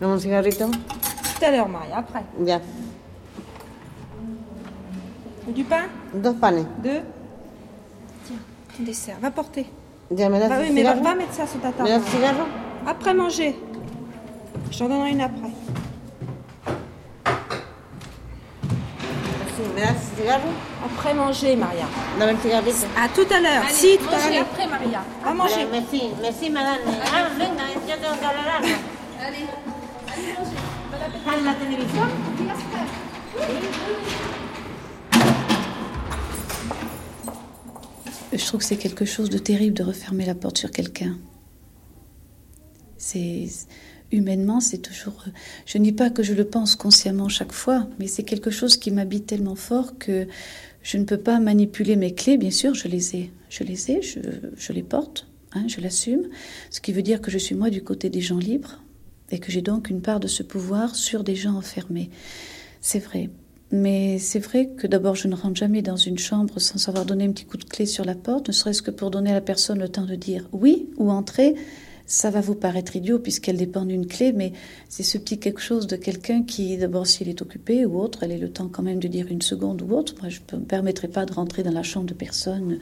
[0.00, 0.66] Un cigarrito?
[0.68, 2.24] Tout à l'heure, Maria, après.
[2.40, 2.60] Ya.
[5.48, 5.86] Du pain?
[6.12, 6.66] Dos panes.
[6.82, 7.00] Deux.
[8.24, 8.36] Tiens,
[8.76, 9.16] ton dessert.
[9.20, 9.66] Va porter.
[10.10, 11.88] Bah oui, mais va, va mettre ça sur ta table.
[11.88, 12.44] ¿Me das cigarro?
[12.86, 13.56] Après manger.
[14.70, 15.50] Je t'en donnerai une après.
[19.56, 20.48] Sí, ¿Me das cigarro?
[20.84, 21.86] Après manger, Maria.
[22.20, 22.86] El cigarrito.
[22.96, 23.62] À tout à l'heure.
[23.64, 24.46] Allez, Si, tout à manger l'heure.
[24.52, 25.00] après, Maria.
[25.24, 25.66] Va manger.
[25.72, 26.80] Merci, merci, madame.
[27.14, 28.68] Ah, venga, yo tengo que hablar algo.
[29.26, 29.48] Allez.
[31.16, 32.08] ¿Está en la televisión?
[38.36, 41.16] Je trouve que c'est quelque chose de terrible de refermer la porte sur quelqu'un.
[42.96, 43.46] C'est
[44.10, 45.24] humainement, c'est toujours.
[45.66, 48.76] Je ne dis pas que je le pense consciemment chaque fois, mais c'est quelque chose
[48.76, 50.26] qui m'habite tellement fort que
[50.82, 52.36] je ne peux pas manipuler mes clés.
[52.36, 56.28] Bien sûr, je les ai, je les ai, je, les porte, hein, je l'assume.
[56.70, 58.82] Ce qui veut dire que je suis moi du côté des gens libres
[59.30, 62.10] et que j'ai donc une part de ce pouvoir sur des gens enfermés.
[62.80, 63.30] C'est vrai.
[63.72, 67.24] Mais c'est vrai que d'abord, je ne rentre jamais dans une chambre sans avoir donné
[67.24, 69.40] un petit coup de clé sur la porte, ne serait-ce que pour donner à la
[69.40, 71.54] personne le temps de dire oui ou entrer.
[72.06, 74.52] Ça va vous paraître idiot puisqu'elle dépend d'une clé, mais
[74.90, 78.32] c'est ce petit quelque chose de quelqu'un qui, d'abord, s'il est occupé ou autre, elle
[78.32, 80.14] ait le temps quand même de dire une seconde ou autre.
[80.20, 82.78] Moi, je ne me permettrai pas de rentrer dans la chambre de personne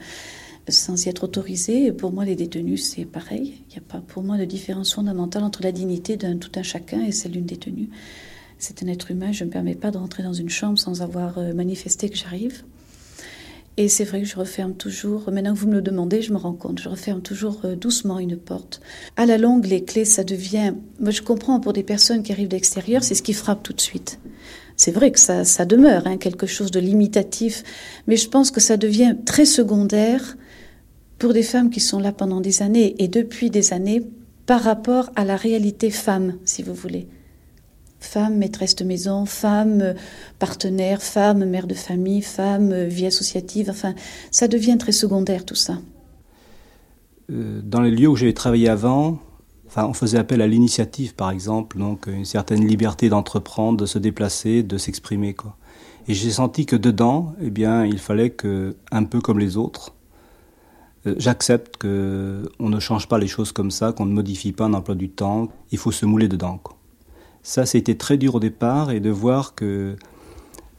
[0.67, 1.91] sans y être autorisée.
[1.91, 3.61] Pour moi, les détenus, c'est pareil.
[3.69, 6.63] Il n'y a pas pour moi de différence fondamentale entre la dignité d'un tout un
[6.63, 7.89] chacun et celle d'une détenue.
[8.63, 11.01] C'est un être humain, je ne me permets pas de rentrer dans une chambre sans
[11.01, 12.63] avoir euh, manifesté que j'arrive.
[13.75, 16.37] Et c'est vrai que je referme toujours, maintenant que vous me le demandez, je me
[16.37, 18.79] rends compte, je referme toujours euh, doucement une porte.
[19.17, 20.75] À la longue, les clés, ça devient...
[21.01, 23.81] Moi, je comprends pour des personnes qui arrivent d'extérieur, c'est ce qui frappe tout de
[23.81, 24.21] suite.
[24.77, 27.65] C'est vrai que ça, demeure hein, quelque chose de limitatif,
[28.07, 30.37] mais je pense que ça devient très secondaire
[31.19, 34.03] pour des femmes qui sont là pendant des années et depuis des années
[34.45, 37.09] par rapport à la réalité femme, si vous voulez
[38.13, 39.95] femme maîtresse de maison, femme
[40.37, 43.95] partenaire, femme mère de famille, femme vie associative, enfin,
[44.29, 45.79] ça devient très secondaire tout ça.
[47.31, 49.17] Euh, Dans les lieux où j'avais travaillé avant,
[49.65, 53.97] enfin, on faisait appel à l'initiative, par exemple, donc une certaine liberté d'entreprendre, de se
[53.97, 55.35] déplacer, de s'exprimer.
[56.07, 59.95] Et j'ai senti que dedans, eh bien, il fallait que, un peu comme les autres,
[61.07, 64.65] euh, j'accepte que on ne change pas les choses comme ça, qu'on ne modifie pas
[64.65, 65.47] un emploi du temps.
[65.71, 66.59] Il faut se mouler dedans.
[67.43, 69.97] Ça, c'était très dur au départ et de voir que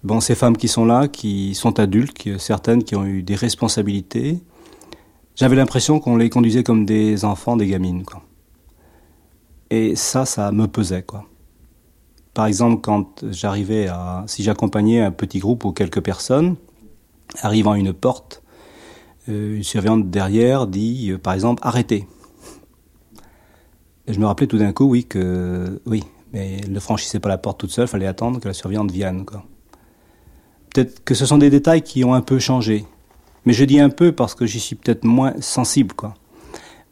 [0.03, 4.41] bon, ces femmes qui sont là, qui sont adultes, certaines qui ont eu des responsabilités,
[5.37, 8.05] j'avais l'impression qu'on les conduisait comme des enfants, des gamines.
[8.05, 8.23] Quoi.
[9.69, 11.03] Et ça, ça me pesait.
[11.03, 11.25] Quoi.
[12.33, 14.25] Par exemple, quand j'arrivais à.
[14.27, 16.57] Si j'accompagnais un petit groupe ou quelques personnes,
[17.43, 18.43] arrivant à une porte,
[19.29, 22.07] euh, une surveillante derrière dit, euh, par exemple, arrêtez.
[24.07, 25.81] Et je me rappelais tout d'un coup, oui, que.
[25.85, 28.91] Oui, mais elle ne franchissait pas la porte toute seule, fallait attendre que la surveillante
[28.91, 29.25] vienne.
[30.75, 32.85] Peut-être que ce sont des détails qui ont un peu changé.
[33.47, 35.95] Mais je dis un peu parce que j'y suis peut-être moins sensible.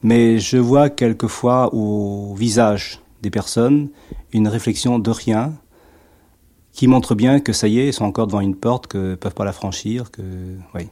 [0.04, 3.88] Mais je vois quelquefois au visage des personnes
[4.32, 5.52] une réflexion de rien
[6.70, 9.14] qui montre bien que ça y est, ils sont encore devant une porte, qu'ils ne
[9.16, 10.10] peuvent pas la franchir.
[10.12, 10.22] Que...
[10.74, 10.88] Oui.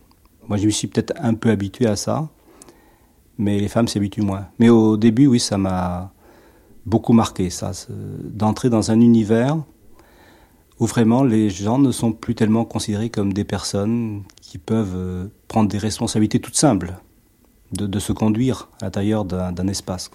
[0.48, 2.28] Moi, je me suis peut-être un peu habitué à ça,
[3.38, 4.48] mais les femmes s'habituent moins.
[4.58, 6.12] Mais au début, oui, ça m'a
[6.90, 9.56] beaucoup marqué, ça, d'entrer dans un univers
[10.80, 15.26] où vraiment les gens ne sont plus tellement considérés comme des personnes qui peuvent euh,
[15.46, 16.94] prendre des responsabilités toutes simples,
[17.72, 20.10] de, se conduire à l'intérieur d'un espace.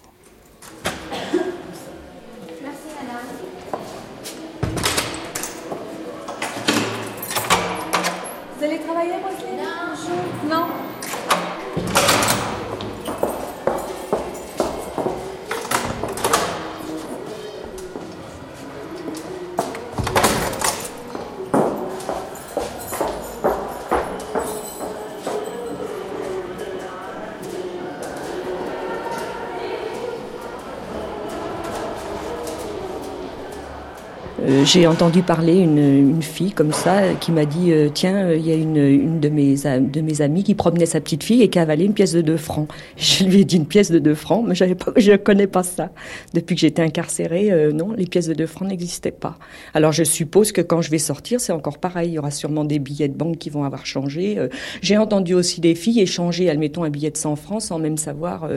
[34.76, 38.54] J'ai entendu parler une, fille comme ça qui m'a dit euh, tiens il y a
[38.54, 41.94] une, de mes de mes amies qui promenait sa petite fille et qui avalait une
[41.94, 42.68] pièce de 2 francs.
[42.98, 45.62] Je lui ai dit une pièce de 2 francs, mais j'avais pas, je connais pas
[45.62, 45.92] ça.
[46.34, 49.38] Depuis que j'étais incarcérée, euh, non, les pièces de 2 francs n'existaient pas.
[49.72, 52.10] Alors je suppose que quand je vais sortir, c'est encore pareil.
[52.10, 54.36] Il y aura sûrement des billets de banque qui vont avoir changé.
[54.36, 54.48] Euh,
[54.82, 58.50] j'ai entendu aussi des filles échanger, admettons, un billet de 100 francs sans même savoir,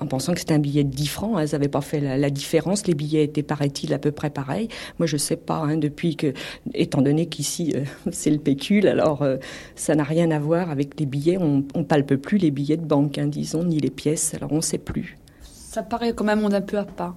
[0.00, 1.38] en pensant que c'était un billet de 10 francs.
[1.38, 2.86] Elles n'avaient pas fait la, la différence.
[2.86, 4.68] Les billets étaient, paraît-il, à peu près pareils.
[4.98, 6.32] Moi, je sais pas, hein, depuis que,
[6.74, 9.36] étant donné qu'ici euh, c'est le pécule, alors euh,
[9.74, 11.38] ça n'a rien à voir avec les billets.
[11.38, 14.34] On, on palpe plus les billets de banque, hein, disons, ni les pièces.
[14.34, 15.18] Alors on ne sait plus.
[15.42, 17.14] Ça paraît quand même un peu à part.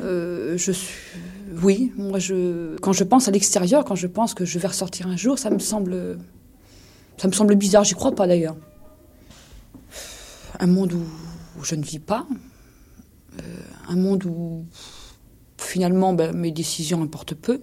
[0.00, 0.94] Euh, je suis,
[1.62, 5.08] oui, moi je, quand je pense à l'extérieur, quand je pense que je vais ressortir
[5.08, 6.18] un jour, ça me semble,
[7.16, 7.82] ça me semble bizarre.
[7.84, 8.56] J'y crois pas d'ailleurs.
[10.60, 11.02] Un monde où,
[11.64, 12.26] je ne vis pas,
[13.88, 14.64] un monde où
[15.64, 17.60] finalement, ben, mes décisions importent peu.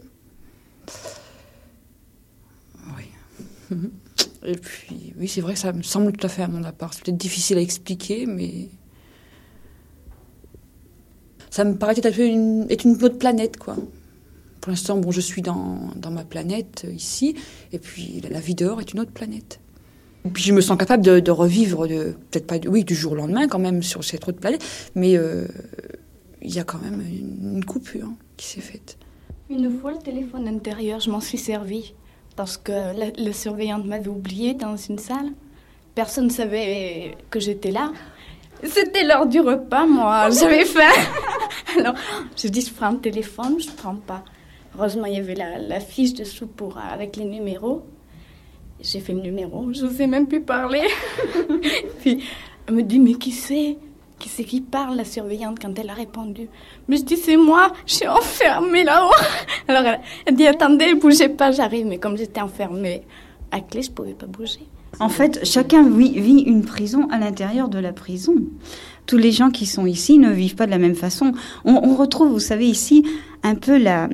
[2.98, 3.78] Oui.
[4.44, 6.94] Et puis, oui, c'est vrai ça me semble tout à fait à mon appart.
[6.94, 8.70] C'est peut-être difficile à expliquer, mais.
[11.50, 12.66] Ça me paraît être une,
[13.02, 13.76] autre planète, quoi.
[14.62, 17.36] Pour l'instant, bon, je suis dans, ma planète euh, ici,
[17.74, 19.60] et puis la, vie dehors est une autre planète.
[20.24, 23.16] Et puis je me sens capable de, de revivre, peut-être pas, oui, du jour au
[23.16, 25.48] lendemain quand même sur cette autre planète, mais euh,
[26.42, 28.98] il y a quand même une, coupure qui s'est faite.
[29.50, 31.94] Une fois, le téléphone intérieur, je m'en suis servi
[32.36, 32.72] parce que
[33.18, 35.32] le, surveillante m'avait oublié dans une salle.
[35.94, 37.92] Personne ne savait que j'étais là.
[38.64, 40.30] C'était l'heure du repas, moi.
[40.40, 40.92] J'avais faim.
[41.78, 41.96] Alors,
[42.38, 44.24] je dis, je prends le téléphone, je ne prends pas.
[44.76, 47.84] Heureusement, il y avait la, fiche dessous pour, avec les numéros.
[48.80, 50.88] J'ai fait le numéro, je ne sais même plus parler.
[52.00, 52.24] Puis,
[52.68, 53.78] elle me dit, mais qui c'est?
[54.22, 56.48] Qui c'est qui parle, la surveillante, quand elle a répondu
[56.88, 59.12] Mais je dis, c'est moi, je suis enfermée là-haut.
[59.68, 59.84] Alors
[60.26, 61.88] elle, dit, attendez, bougez pas, j'arrive.
[61.88, 63.02] Mais comme j'étais enfermée
[63.52, 64.62] à clé, je pouvais pas bouger.
[65.00, 68.36] En fait, chacun vit, une prison à l'intérieur de la prison.
[69.08, 71.32] Tous les gens qui sont ici ne vivent pas de la même façon.
[71.66, 73.04] On, on retrouve, vous savez, ici,
[73.42, 74.10] un peu la,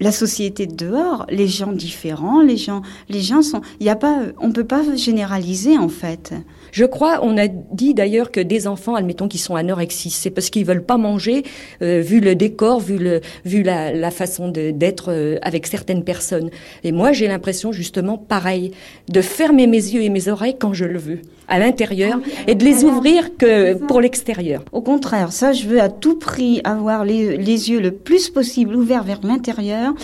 [0.00, 3.96] la société de dehors, les gens différents, les gens, les gens sont, il y a
[3.96, 6.34] pas, on peut pas généraliser en fait.
[6.76, 10.50] Je crois, on a dit d'ailleurs que des enfants, admettons, qui sont anorexistes, c'est parce
[10.50, 11.42] qu'ils veulent pas manger,
[11.80, 16.50] euh, vu le décor, vu le, vu la, la façon d'être euh, avec certaines personnes.
[16.84, 18.72] Et moi, j'ai l'impression justement pareil,
[19.08, 22.54] de fermer mes yeux et mes oreilles quand je le veux à l'intérieur ah et
[22.54, 24.62] de les ouvrir que pour l'extérieur.
[24.72, 28.76] Au contraire, ça, je veux à tout prix avoir les, les yeux le plus possible
[28.76, 29.94] ouverts vers l'intérieur.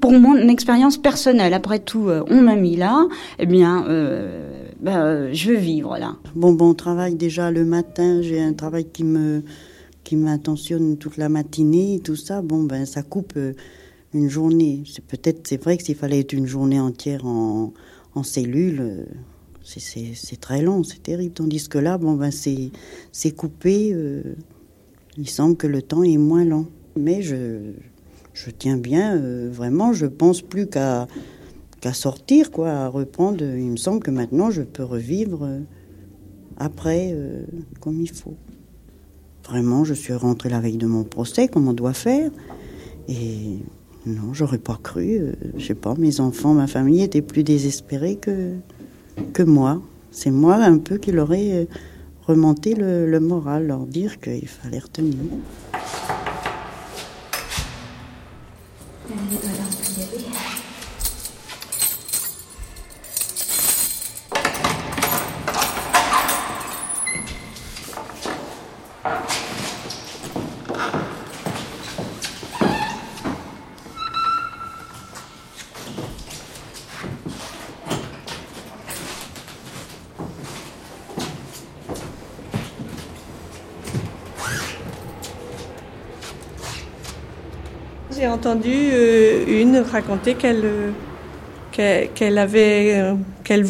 [0.00, 3.08] Pour mon expérience personnelle, après tout, euh, on m'a mis là,
[3.40, 6.16] eh bien, euh, ben, je veux vivre là.
[6.34, 9.42] Bon, bon travail déjà le matin, j'ai un travail qui me
[10.04, 12.42] qui m'attentionne toute la matinée, tout ça.
[12.42, 13.52] Bon, ben, ça coupe euh,
[14.14, 14.82] une journée.
[14.90, 17.72] C'est peut-être, c'est vrai que s'il fallait être une journée entière en,
[18.14, 19.06] en cellule,
[19.62, 21.34] c'est très long, c'est terrible.
[21.34, 23.90] Tandis que là, bon, ben, c'est coupé.
[23.92, 24.22] Euh,
[25.16, 26.66] il semble que le temps est moins lent.
[26.96, 27.72] Mais je,
[28.34, 31.06] je tiens bien, euh, vraiment, je pense plus qu'à
[31.80, 33.42] qu'à sortir, quoi, à reprendre.
[33.42, 35.60] Il me semble que maintenant, je peux revivre euh,
[36.58, 37.16] après
[37.80, 38.36] comme il faut.
[39.44, 42.30] Vraiment, je suis rentrée la veille de mon procès, comme on doit faire.
[43.08, 43.58] Et
[44.06, 45.32] non, j'aurais pas cru.
[45.56, 49.80] je sais pas, mes enfants, ma famille étaient plus désespérés que, moi.
[50.12, 51.64] C'est moi un peu qui leur ai euh,
[52.26, 55.14] remonté le moral, leur dire qu'il fallait retenir.
[89.94, 90.90] Euh, une raconter qu'elle euh,
[92.14, 93.64] qu'elle avait euh, qu'elle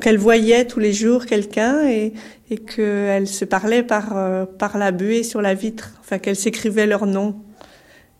[0.00, 2.12] qu'elle voyait tous les jours quelqu'un et,
[2.50, 7.06] et qu'elle se parlait par par la buée sur la vitre, enfin qu'elle s'écrivait leur
[7.06, 7.36] nom,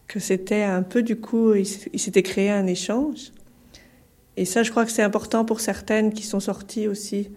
[0.09, 3.33] que c'était un peu du coup il, s'était créé un échange.
[4.39, 7.29] Et ça, je crois que c'est important pour certaines qui sont sorties aussi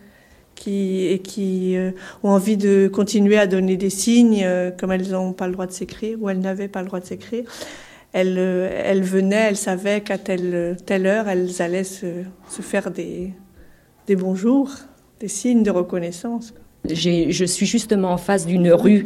[0.55, 1.91] qui, et qui euh,
[2.23, 5.67] ont envie de continuer à donner des signes, euh, comme elles n'ont pas le droit
[5.67, 7.43] de s'écrire ou elles n'avaient pas le droit de s'écrire.
[8.17, 13.33] Elles, euh, elles venaient, elles savaient qu'à telle, heure, elles allaient se, se faire des,
[14.07, 14.71] des bonjours,
[15.19, 16.53] des signes de reconnaissance
[16.93, 19.05] je suis justement en face d'une rue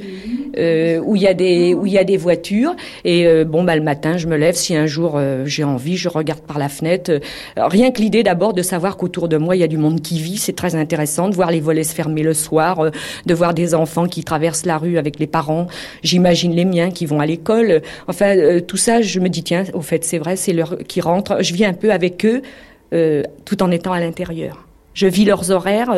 [0.58, 2.76] euh, où il y a des où il y a des voitures.
[3.06, 4.56] Et euh, bon bah le matin je me lève.
[4.56, 7.20] Si un jour euh, j'ai envie je regarde par la fenêtre.
[7.56, 10.20] Rien que l'idée d'abord de savoir qu'autour de moi il y a du monde qui
[10.20, 12.92] vit c'est très intéressant de voir les volets se fermer le soir
[13.26, 15.68] de voir des enfants qui traversent la rue avec les parents.
[16.04, 17.82] J'imagine les miens qui vont à l'école.
[18.08, 21.38] Enfin tout ça je me dis tiens au fait c'est vrai c'est leur qui rentrent
[21.42, 22.42] je vis un peu avec eux
[23.46, 24.66] tout en étant à l'intérieur.
[24.94, 25.94] Je vis leurs horaires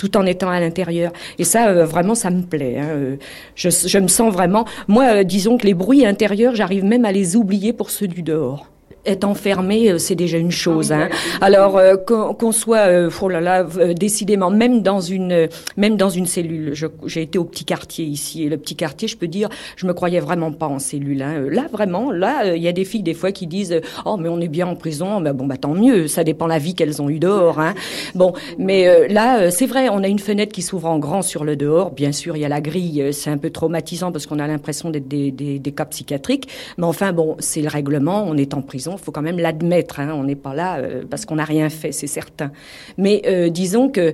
[0.00, 1.12] tout en étant à l'intérieur.
[1.38, 2.78] Et ça, euh, vraiment, ça me plaît.
[2.78, 2.88] Hein.
[2.88, 3.16] Euh,
[3.54, 4.64] je, je, me sens vraiment...
[4.88, 8.22] Moi, euh, disons que les bruits intérieurs, j'arrive même à les oublier pour ceux du
[8.22, 8.66] dehors
[9.06, 10.92] être enfermé, euh, c'est déjà une chose.
[10.92, 11.08] Ah hein.
[11.40, 16.26] Alors euh, qu'on soit, euh, oh là là, décidément, même dans une, même dans une
[16.26, 16.74] cellule.
[17.06, 19.94] J'ai été au petit quartier ici, et le petit quartier, je peux dire, je me
[19.94, 21.22] croyais vraiment pas en cellule.
[21.22, 21.44] Hein.
[21.50, 24.40] Là, vraiment, là, il y a des filles des fois qui disent, oh mais on
[24.40, 27.08] est bien en prison, mais bon bah tant mieux, ça dépend la vie qu'elles ont
[27.08, 27.60] eue dehors.
[27.60, 27.74] Hein.
[28.14, 31.56] Bon, mais là, c'est vrai, on a une fenêtre qui s'ouvre en grand sur le
[31.56, 31.90] dehors.
[31.90, 34.90] Bien sûr, il y a la grille, c'est un peu traumatisant parce qu'on a l'impression
[34.90, 36.48] d'être des, des, des cas psychiatriques.
[36.78, 40.00] Mais enfin bon, c'est le règlement, on est en prison il faut quand même l'admettre.
[40.00, 40.12] Hein.
[40.14, 42.52] on n'est pas là euh, parce qu'on n'a rien fait, c'est certain.
[42.98, 44.12] Mais euh, disons que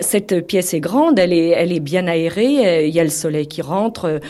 [0.00, 3.10] cette pièce est grande, elle est, elle est bien aérée, euh, il y a le
[3.10, 4.20] soleil qui rentre.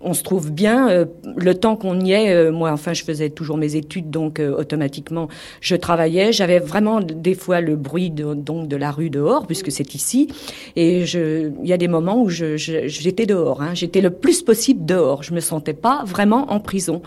[0.00, 1.06] on se trouve bien.
[1.36, 5.28] le temps qu'on y est, moi, enfin, je faisais toujours mes études, donc automatiquement,
[5.62, 6.30] je travaillais.
[6.30, 10.28] J'avais vraiment des fois le bruit de, donc de la rue dehors, puisque c'est ici.
[10.76, 13.62] Et il y a des moments où j'étais dehors.
[13.62, 13.72] Hein.
[13.72, 15.22] J'étais le plus possible dehors.
[15.22, 17.00] Je me sentais pas vraiment en prison.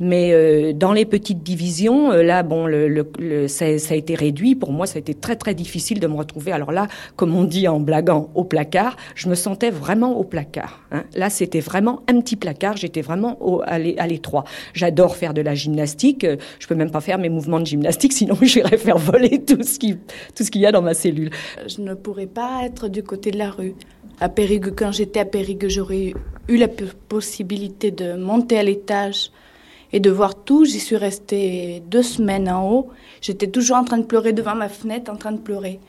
[0.00, 2.66] Mais euh, dans les petites divisions, euh, là, bon,
[3.48, 4.54] ça, a été réduit.
[4.54, 6.52] Pour moi, ça a été très très difficile de me retrouver.
[6.52, 10.80] Alors là, comme on dit en blaguant, au placard, je me sentais vraiment au placard.
[10.90, 11.04] Hein.
[11.14, 12.76] Là, c'était vraiment un petit placard.
[12.76, 14.44] J'étais vraiment à l'étroit.
[14.74, 16.26] J'adore faire de la gymnastique.
[16.58, 19.78] Je peux même pas faire mes mouvements de gymnastique, sinon j'irais faire voler tout ce
[19.78, 19.96] qui
[20.34, 21.30] tout ce qu'il y a dans ma cellule.
[21.66, 23.74] Je ne pourrais pas être du côté de la rue.
[24.20, 26.14] À Périgueux, quand j'étais à Périgueux, j'aurais
[26.48, 29.30] eu la possibilité de monter à l'étage
[29.92, 30.64] et de voir tout.
[30.64, 32.90] J'y suis restée deux semaines en haut.
[33.20, 35.80] J'étais toujours en train de pleurer devant ma fenêtre, en train de pleurer.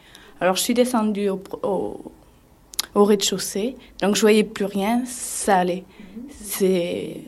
[0.41, 5.83] Alors je suis descendue au, au, rez-de-chaussée, donc je voyais plus rien, ça allait.
[6.29, 7.21] C'est,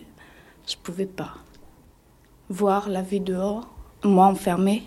[0.67, 1.33] je pouvais pas
[2.49, 3.67] voir la vie dehors,
[4.03, 4.83] moi enfermée.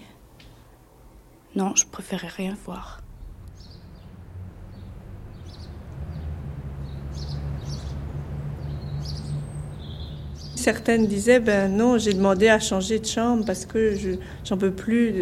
[1.57, 2.98] Non, je préférais rien voir.
[10.69, 14.11] Certaines disaient, ben non, j'ai demandé à changer de chambre parce que je
[14.45, 15.15] j'en peux plus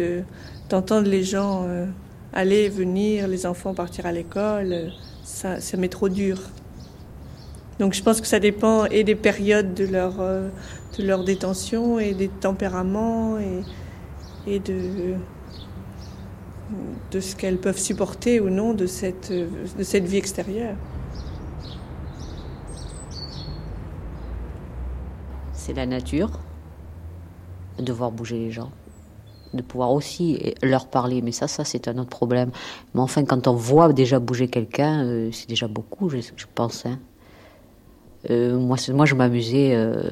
[0.69, 1.85] d'entendre les gens euh,
[2.33, 4.91] aller venir, les enfants partir à l'école.
[5.23, 6.37] Ça, ça m'est trop dur.
[7.79, 10.49] Donc je pense que ça dépend et des périodes de leur, euh,
[10.99, 15.13] de leur détention et des tempéraments et, et de,
[17.09, 20.75] de ce qu'elles peuvent supporter ou non de cette, de cette vie extérieure.
[25.67, 26.29] C'est la nature,
[27.77, 28.71] de voir bouger les gens,
[29.53, 31.21] de pouvoir aussi leur parler.
[31.21, 32.51] Mais ça, ça c'est un autre problème.
[32.93, 36.19] Mais enfin, quand on voit déjà bouger quelqu'un, euh, c'est déjà beaucoup, je,
[36.55, 36.85] pense.
[36.85, 36.99] Hein.
[38.29, 40.09] Euh, moi, moi, je m'amusais euh,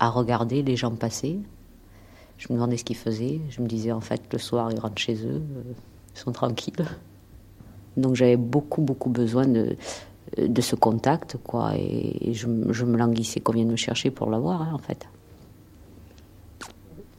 [0.00, 1.38] à regarder les gens passer.
[2.36, 3.40] Je me demandais ce qu'ils faisaient.
[3.48, 5.40] Je me disais, en fait, le soir, ils rentrent chez eux,
[6.16, 6.84] ils sont tranquilles.
[7.96, 9.76] Donc j'avais beaucoup, beaucoup besoin de,
[10.36, 11.72] de ce contact, quoi.
[11.76, 15.08] Et, je, me languissais qu'on vienne me chercher pour l'avoir, hein, en fait.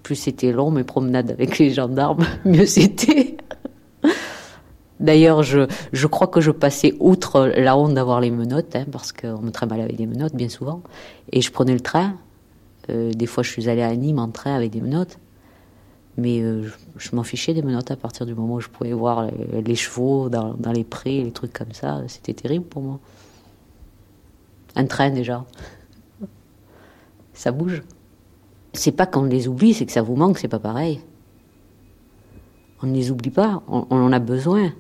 [0.04, 3.38] Plus c'était long, mes promenades avec les gendarmes, mieux c'était.
[4.99, 9.12] D'ailleurs, je, je, crois que je passais outre la honte d'avoir les menottes, hein, parce
[9.12, 10.82] qu'on me mal avec des menottes, bien souvent.
[11.32, 12.16] Et je prenais le train.
[12.89, 15.18] Euh, des fois, je suis allée à Nîmes en train avec des menottes.
[16.18, 19.30] Mais euh, je, m'en fichais des menottes à partir du moment où je pouvais voir
[19.53, 22.01] les, chevaux dans, dans, les prés, les trucs comme ça.
[22.07, 22.99] C'était terrible pour moi.
[24.76, 25.45] Un train déjà.
[27.34, 27.84] Ça bouge.
[28.74, 31.01] C'est pas qu'on les oublie, c'est que ça vous manque, c'est pas pareil.
[32.82, 34.72] On ne les oublie pas, on, on, en a besoin.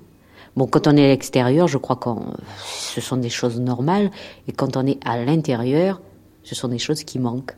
[0.55, 2.09] Bon, quand on est à l'extérieur, je crois que
[2.65, 4.11] ce sont des choses normales,
[4.47, 6.01] et quand on est à l'intérieur,
[6.43, 7.55] ce sont des choses qui manquent.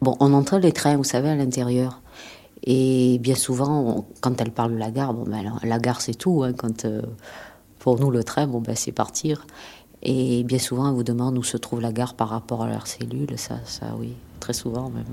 [0.00, 2.00] Bon, on entend les trains, vous savez, à l'intérieur.
[2.64, 6.42] Et bien souvent, quand elle parle de la gare, bon, ben, la gare c'est tout.
[6.42, 7.02] Hein, quand, euh,
[7.78, 9.46] pour nous, le train, bon, ben, c'est partir.
[10.02, 12.86] Et bien souvent, elle vous demande où se trouve la gare par rapport à leur
[12.86, 13.36] cellule.
[13.36, 15.04] Ça, ça oui, très souvent même.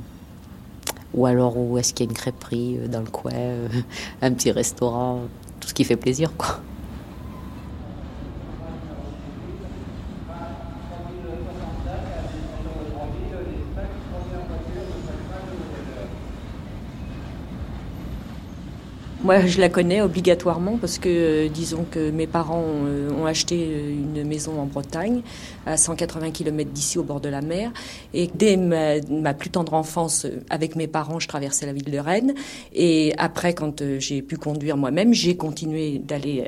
[1.13, 3.67] Ou alors, où est-ce qu'il y a une crêperie euh, dans le coin, euh,
[4.21, 5.21] un petit restaurant,
[5.59, 6.59] tout ce qui fait plaisir, quoi.
[19.25, 23.69] Moi, je la connais obligatoirement parce que, euh, disons que mes parents euh, ont acheté
[23.71, 25.23] euh, une maison en Bretagne,
[25.65, 27.71] à 180 km d'ici, au bord de la mer.
[28.13, 32.35] Et dès ma, plus tendre enfance, avec mes parents, je traversais la ville de Rennes.
[32.71, 36.47] Et après, quand j'ai pu conduire moi-même, j'ai continué d'aller,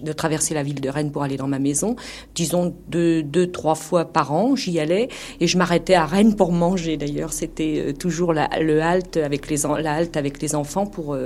[0.00, 1.96] de traverser la ville de Rennes pour aller dans ma maison.
[2.36, 5.08] Disons deux, deux trois fois par an, j'y allais
[5.40, 6.96] et je m'arrêtais à Rennes pour manger.
[6.96, 11.16] D'ailleurs, c'était toujours le halte avec les, la halte avec les enfants pour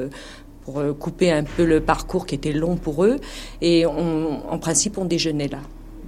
[0.71, 3.17] pour euh, couper un peu le parcours qui était long pour eux.
[3.61, 5.59] Et en principe, on déjeunait là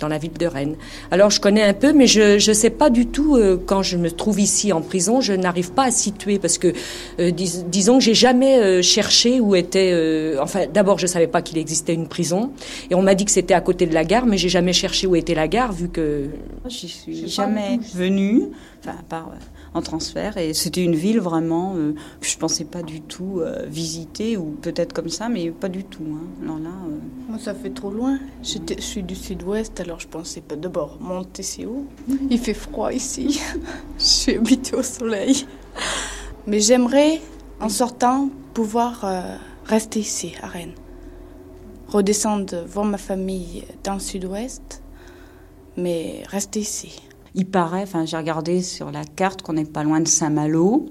[0.02, 0.76] dans la ville de Rennes.
[1.10, 3.96] Alors je connais un peu, mais je ne sais pas du tout, euh, quand je
[3.96, 6.72] me trouve ici en prison, je n'arrive pas à situer, parce que
[7.20, 10.36] euh, disons que j'ai jamais cherché où était...
[10.40, 12.50] enfin, d'abord, je savais pas qu'il existait une prison,
[12.90, 15.06] et on m'a dit que c'était à côté de la gare, mais j'ai jamais cherché
[15.06, 16.26] où était la gare, vu que...
[16.68, 18.48] Je suis jamais venue,
[18.80, 19.30] enfin, à part
[19.74, 20.36] en transfert.
[20.36, 24.56] Et c'était une ville vraiment euh, que je pensais pas du tout euh, visiter, ou
[24.62, 26.04] peut-être comme ça, mais pas du tout.
[26.04, 26.58] Hein.
[26.62, 26.98] là, euh,
[27.28, 28.18] Moi, ça fait trop loin.
[28.42, 30.56] Je suis du sud-ouest, alors je pensais pas.
[30.56, 31.86] D'abord, monter, c'est où?
[32.30, 33.40] Il fait froid ici.
[33.98, 35.46] je suis habituée au soleil.
[36.46, 37.20] Mais j'aimerais,
[37.60, 39.04] en sortant, pouvoir
[39.64, 40.74] rester ici, à Rennes.
[41.88, 44.82] Redescendre voir ma famille dans le sud-ouest,
[45.76, 47.02] mais rester ici.
[47.34, 50.86] Il paraît, enfin j'ai regardé sur la carte qu'on n'est pas loin de Saint-Malo.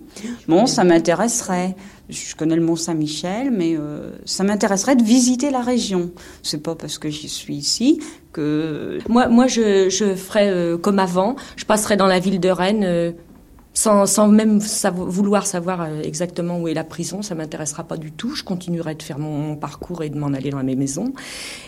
[0.47, 1.75] Bon, ça m'intéresserait.
[2.09, 6.11] Je connais le Mont Saint-Michel, mais euh, ça m'intéresserait de visiter la région.
[6.41, 8.01] C'est pas parce que j'y suis ici
[8.33, 11.35] que moi, moi je, je ferais euh, comme avant.
[11.57, 13.13] Je passerai dans la ville de Rennes.
[13.71, 17.97] Euh, sans, sans, même vouloir savoir euh, exactement où est la prison, ça m'intéressera pas
[17.97, 18.35] du tout.
[18.35, 21.13] Je continuerai de faire mon, parcours et de m'en aller dans mes maisons.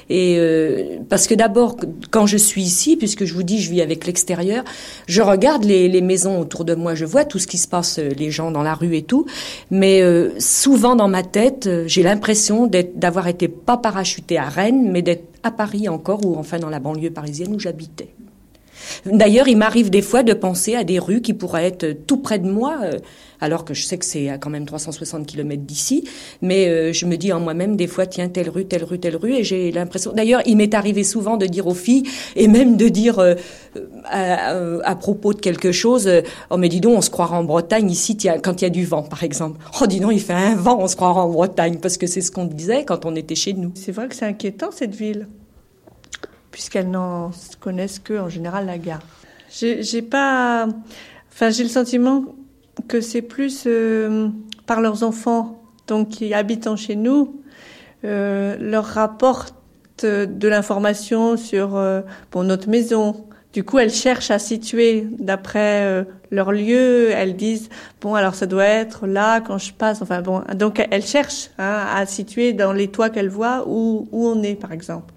[0.10, 1.78] Et euh, parce que d'abord,
[2.12, 4.64] quand je suis ici, puisque je vous dis, je vis avec l'extérieur,
[5.08, 8.00] je regarde les, les, maisons autour de moi, je vois tout ce qui se passe,
[8.00, 9.26] euh, les gens dans la rue et tout.
[9.72, 15.02] Mais euh, souvent dans ma tête, j'ai l'impression d'avoir été pas parachuté à Rennes, mais
[15.02, 18.14] d'être à Paris encore, ou enfin dans la banlieue parisienne où j'habitais.
[19.06, 22.40] D'ailleurs, il m'arrive des fois de penser à des rues qui pourraient être tout près
[22.40, 23.00] de moi, euh,
[23.42, 26.08] alors que je sais que c'est à quand même 360 km d'ici.
[26.42, 29.16] Mais euh, je me dis en moi-même des fois, tiens, telle rue, telle rue, telle
[29.16, 30.14] rue, et j'ai l'impression.
[30.14, 32.04] D'ailleurs, il m'est arrivé souvent de dire aux filles,
[32.36, 33.36] et même de dire euh,
[34.06, 36.10] à, propos de quelque chose,
[36.50, 38.86] oh mais dis donc, on se croira en Bretagne ici quand il y a du
[38.86, 39.60] vent, par exemple.
[39.82, 42.22] Oh dis donc, il fait un vent, on se croira en Bretagne, parce que c'est
[42.22, 43.72] ce qu'on disait quand on était chez nous.
[43.76, 45.28] C'est vrai que c'est inquiétant cette ville
[46.54, 49.02] puisqu'elles n'en connaissent que en général la gare.
[49.50, 50.68] J'ai pas,
[51.32, 52.24] enfin j'ai le sentiment
[52.88, 54.30] que c'est plus euh,
[54.66, 57.42] par leurs enfants, donc qui habitant chez nous,
[58.06, 59.56] euh, leur rapportent
[60.02, 62.02] de l'information sur euh,
[62.32, 63.26] bon, notre maison.
[63.54, 67.12] Du coup, elles cherchent à situer d'après euh, leur lieu.
[67.12, 67.70] Elles disent
[68.02, 70.02] bon, alors ça doit être là quand je passe.
[70.02, 74.28] Enfin bon, donc elles cherchent hein, à situer dans les toits qu'elles voient où, où
[74.28, 75.13] on est, par exemple.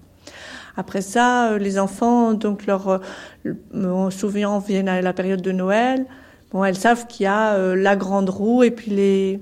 [0.77, 3.01] Après ça, euh, les enfants, donc leur,
[3.45, 6.05] euh, souvient, viennent à la période de Noël.
[6.51, 9.39] Bon, elles savent qu'il y a euh, la grande roue et puis les,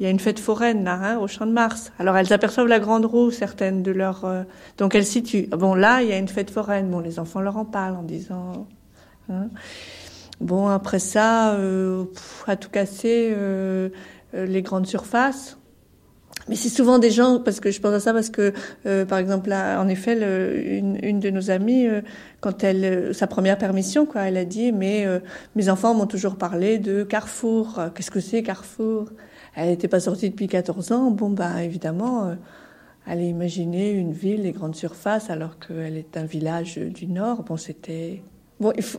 [0.00, 1.92] il y a une fête foraine là, hein, au Champ de Mars.
[1.98, 4.26] Alors elles aperçoivent la grande roue, certaines de leur,
[4.78, 5.48] donc elles situent.
[5.50, 6.90] Bon là, il y a une fête foraine.
[6.90, 8.66] Bon, les enfants leur en parlent en disant.
[9.30, 9.48] Hein.
[10.40, 11.58] Bon après ça,
[12.46, 13.36] à tout casser,
[14.32, 15.59] les grandes surfaces.
[16.48, 18.52] Mais c'est souvent des gens, parce que je pense à ça, parce que,
[18.86, 20.14] euh, par exemple, là, en effet,
[20.78, 22.00] une, une, de nos amies, euh,
[22.40, 25.06] quand elle, euh, sa première permission, quoi, elle a dit, mais
[25.56, 27.80] mes enfants m'ont toujours parlé de Carrefour.
[27.94, 29.10] Qu'est-ce que c'est Carrefour?
[29.54, 31.10] Elle n'était pas sortie depuis 14 ans.
[31.10, 32.34] Bon, bah, évidemment,
[33.06, 37.42] elle a imaginé une ville, les grandes surfaces, alors qu'elle est un village du Nord.
[37.42, 38.22] Bon, c'était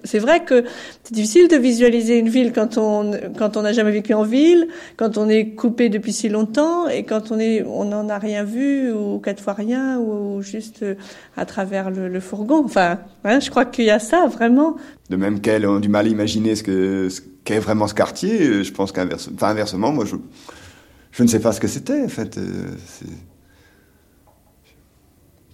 [0.04, 0.64] C'est vrai que
[1.04, 4.68] c'est difficile de visualiser une ville quand on quand on n'a jamais vécu en ville,
[4.98, 8.44] quand on est coupé depuis si longtemps et quand on est on n'en a rien
[8.44, 10.84] vu ou quatre fois rien ou, juste
[11.38, 12.64] à travers le, fourgon.
[12.66, 14.78] Enfin, hein, je crois qu'il y a ça vraiment.
[15.10, 18.42] De même qu'elles ont du mal à imaginer ce que ce qu'est vraiment ce quartier,
[18.42, 20.06] euh, je pense qu'inversement, moi
[21.12, 22.38] je ne sais pas ce que c'était en fait.
[22.38, 22.68] Euh,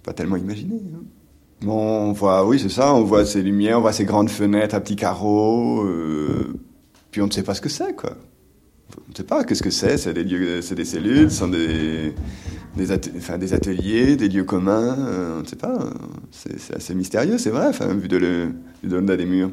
[0.02, 0.76] pas tellement imaginé.
[0.94, 1.04] Hein.
[1.60, 4.76] Bon, on voit, oui, c'est ça, on voit ces lumières, on voit ces grandes fenêtres
[4.76, 6.54] à petits carreaux, euh,
[7.10, 8.16] puis on ne sait pas ce que c'est, quoi.
[8.96, 9.98] On ne sait pas qu'est-ce que c'est.
[9.98, 12.14] C'est des lieux, c'est des cellules, ce sont des,
[12.76, 14.96] des, enfin, des ateliers, des lieux communs.
[15.36, 15.78] on ne sait pas.
[16.30, 18.50] C'est, assez mystérieux, c'est vrai, enfin, vu de,
[18.84, 19.50] de des murs.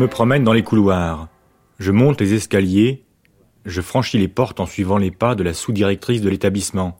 [0.00, 1.28] Me promène dans les couloirs.
[1.78, 3.04] Je monte les escaliers.
[3.66, 6.98] Je franchis les portes en suivant les pas de la sous-directrice de l'établissement.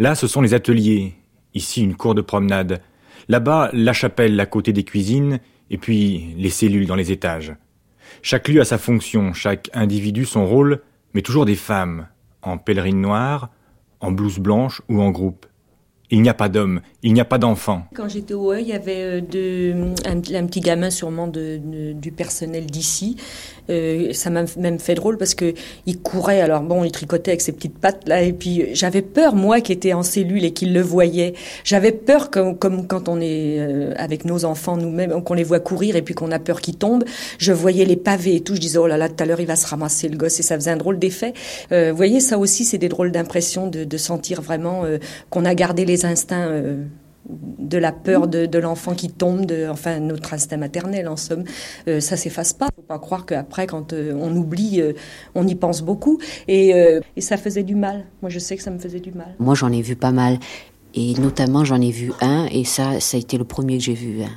[0.00, 1.14] Là, ce sont les ateliers.
[1.54, 2.82] Ici, une cour de promenade.
[3.28, 5.38] Là-bas, la chapelle à côté des cuisines,
[5.70, 7.54] et puis les cellules dans les étages.
[8.22, 10.82] Chaque lieu a sa fonction, chaque individu son rôle,
[11.14, 12.08] mais toujours des femmes,
[12.42, 13.50] en pèlerine noire,
[14.00, 15.46] en blouse blanche ou en groupe.
[16.10, 17.82] Il n'y a pas d'homme, il n'y a pas d'enfant.
[17.94, 23.16] Quand j'étais au E, il y avait euh, un, petit gamin sûrement du personnel d'ici.
[23.70, 25.54] Euh, ça m'a même fait drôle parce que
[25.86, 26.40] il courait.
[26.40, 29.72] Alors bon, il tricotait avec ses petites pattes là, et puis j'avais peur moi qui
[29.72, 31.34] était en cellule et qu'il le voyait.
[31.64, 35.96] J'avais peur comme, quand on est euh, avec nos enfants nous-mêmes, qu'on les voit courir
[35.96, 37.04] et puis qu'on a peur qu'ils tombent.
[37.38, 38.54] Je voyais les pavés et tout.
[38.54, 40.42] Je disais oh là là, tout à l'heure il va se ramasser le gosse et
[40.42, 41.34] ça faisait un drôle d'effet.
[41.70, 44.84] vous voyez, ça aussi c'est des drôles d'impressions de, sentir vraiment
[45.30, 46.84] qu'on a gardé les instincts euh,
[47.28, 51.42] de la peur de, l'enfant qui tombe, de, enfin notre instinct maternel en somme,
[51.88, 52.68] euh, ça s'efface pas.
[52.76, 54.80] Faut pas croire qu'après quand euh, on oublie,
[55.34, 56.72] on y pense beaucoup et,
[57.18, 58.04] ça faisait du mal.
[58.22, 59.34] Moi je sais que ça me faisait du mal.
[59.38, 60.38] Moi j'en ai vu pas mal
[60.94, 63.94] et notamment j'en ai vu un et ça ça a été le premier que j'ai
[63.94, 64.22] vu.
[64.22, 64.30] Hein.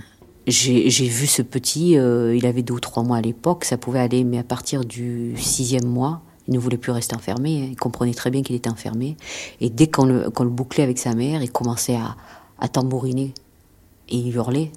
[0.47, 4.23] J'ai vu ce petit, il avait deux ou trois mois à l'époque, ça pouvait aller,
[4.23, 7.69] mais à partir du sixième mois, il ne voulait plus rester enfermé.
[7.71, 9.15] Il comprenait très bien qu'il était enfermé.
[9.61, 12.15] Et dès qu'on le, bouclait avec sa mère, il commençait à,
[12.59, 13.35] à tambouriner.
[14.09, 14.71] Et il hurlait.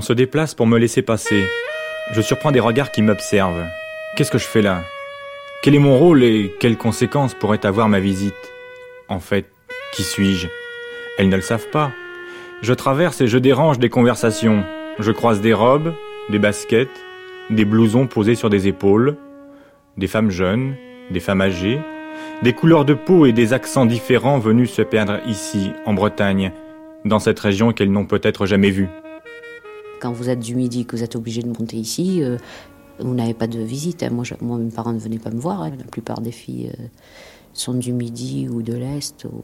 [0.00, 1.44] On se déplace pour me laisser passer.
[2.12, 3.66] Je surprends des regards qui m'observent.
[4.16, 4.82] Qu'est-ce que je fais là?
[5.62, 8.32] Quel est mon rôle et quelles conséquences pourrait avoir ma visite?
[9.08, 9.44] En fait,
[9.92, 10.48] qui suis-je?
[11.18, 11.92] Elles ne le savent pas.
[12.62, 14.64] Je traverse et je dérange des conversations.
[14.98, 15.92] Je croise des robes,
[16.30, 16.88] des baskets,
[17.50, 19.18] des blousons posés sur des épaules,
[19.98, 20.76] des femmes jeunes,
[21.10, 21.78] des femmes âgées,
[22.40, 26.52] des couleurs de peau et des accents différents venus se perdre ici, en Bretagne,
[27.04, 28.88] dans cette région qu'elles n'ont peut-être jamais vue.
[30.00, 32.38] Quand vous êtes du midi, que vous êtes obligé de monter ici, euh,
[32.98, 34.02] vous n'avez pas de visite.
[34.02, 34.10] Hein.
[34.10, 35.62] Moi, moi, mes parents ne venaient pas me voir.
[35.62, 35.72] Hein.
[35.78, 36.86] La plupart des filles euh,
[37.52, 39.24] sont du midi ou de l'est.
[39.24, 39.42] Ou...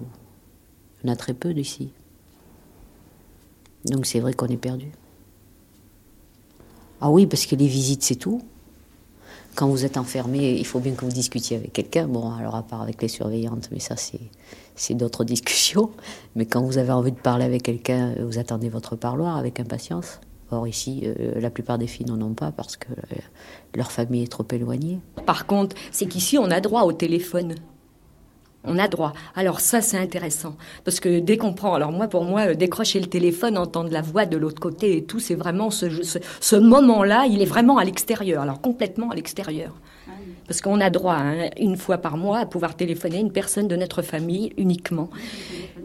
[1.02, 1.92] Il y en a très peu d'ici.
[3.84, 4.90] Donc c'est vrai qu'on est perdu.
[7.00, 8.42] Ah oui, parce que les visites, c'est tout.
[9.54, 12.08] Quand vous êtes enfermé, il faut bien que vous discutiez avec quelqu'un.
[12.08, 15.90] Bon, alors à part avec les surveillantes, mais ça, c'est d'autres discussions.
[16.34, 20.20] Mais quand vous avez envie de parler avec quelqu'un, vous attendez votre parloir avec impatience.
[20.50, 23.16] Or ici, euh, la plupart des filles n'en ont pas parce que euh,
[23.74, 25.00] leur famille est trop éloignée.
[25.24, 27.54] Par contre, c'est qu'ici, on a droit au téléphone.
[28.68, 29.12] On a droit.
[29.34, 30.56] Alors ça, c'est intéressant.
[30.84, 31.74] Parce que dès qu'on prend...
[31.74, 35.04] Alors moi, pour moi, euh, décrocher le téléphone, entendre la voix de l'autre côté et
[35.04, 35.86] tout, c'est vraiment ce,
[36.40, 38.42] ce moment-là, il est vraiment à l'extérieur.
[38.42, 39.74] Alors complètement à l'extérieur.
[40.46, 43.74] Parce qu'on a droit, hein, une fois par mois, à pouvoir téléphoner une personne de
[43.74, 45.10] notre famille uniquement.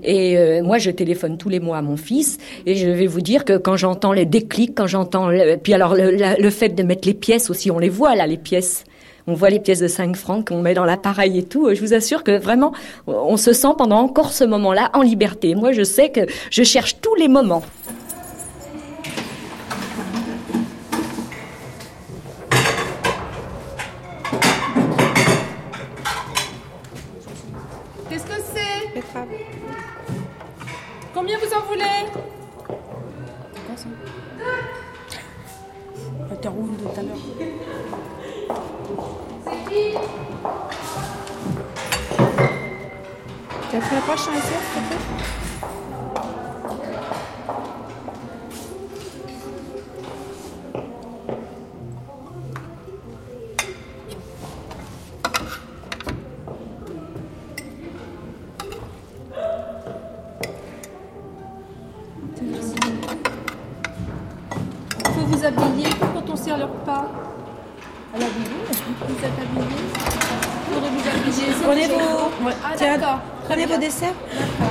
[0.03, 3.21] Et euh, moi, je téléphone tous les mois à mon fils, et je vais vous
[3.21, 5.29] dire que quand j'entends les déclics, quand j'entends...
[5.63, 8.83] Puis alors, le, fait de mettre les pièces aussi, on les voit là, les pièces.
[9.27, 11.73] On voit les pièces de 5 francs qu'on met dans l'appareil et tout.
[11.73, 12.73] Je vous assure que vraiment,
[13.07, 15.55] on se sent pendant encore ce moment-là en liberté.
[15.55, 17.63] Moi, je sais que je cherche tous les moments.
[31.21, 32.07] Combien vous en voulez
[32.65, 33.85] quoi ça
[36.27, 37.17] La caroune de tout à l'heure.
[39.43, 39.83] C'est qui?
[43.69, 45.40] Tu as fait la poche sur les s'il te plaît?
[65.03, 67.11] Faut vous habiller quand on sert le repas.
[68.13, 68.61] À l'habiller
[69.07, 69.65] Vous êtes habillés
[70.71, 71.53] Faudrait vous habiller.
[71.63, 72.29] Prenez vos.
[72.63, 73.19] Ah, tiens, d'accord.
[73.47, 74.13] prenez vos desserts.
[74.59, 74.70] Bon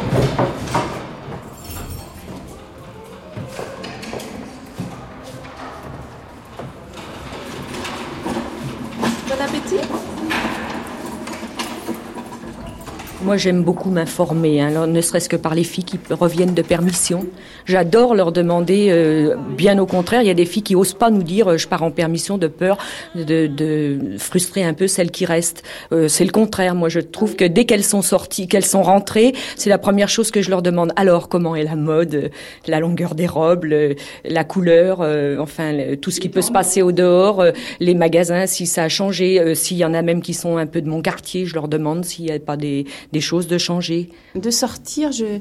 [13.30, 17.26] Moi, j'aime beaucoup m'informer, hein, ne serait-ce que par les filles qui reviennent de permission.
[17.64, 21.10] J'adore leur demander, euh, bien au contraire, il y a des filles qui osent pas
[21.10, 22.76] nous dire euh, je pars en permission de peur
[23.14, 25.62] de, de frustrer un peu celles qui restent.
[25.92, 26.74] Euh, c'est le contraire.
[26.74, 30.32] Moi, je trouve que dès qu'elles sont sorties, qu'elles sont rentrées, c'est la première chose
[30.32, 30.92] que je leur demande.
[30.96, 32.32] Alors, comment est la mode,
[32.66, 36.82] la longueur des robes, le- la couleur, euh, enfin tout ce qui peut se passer
[36.82, 40.20] au dehors, euh, les magasins, si ça a changé, euh, s'il y en a même
[40.20, 42.86] qui sont un peu de mon quartier, je leur demande s'il n'y a pas des,
[43.12, 44.10] des choses de changer.
[44.34, 45.40] De sortir, je,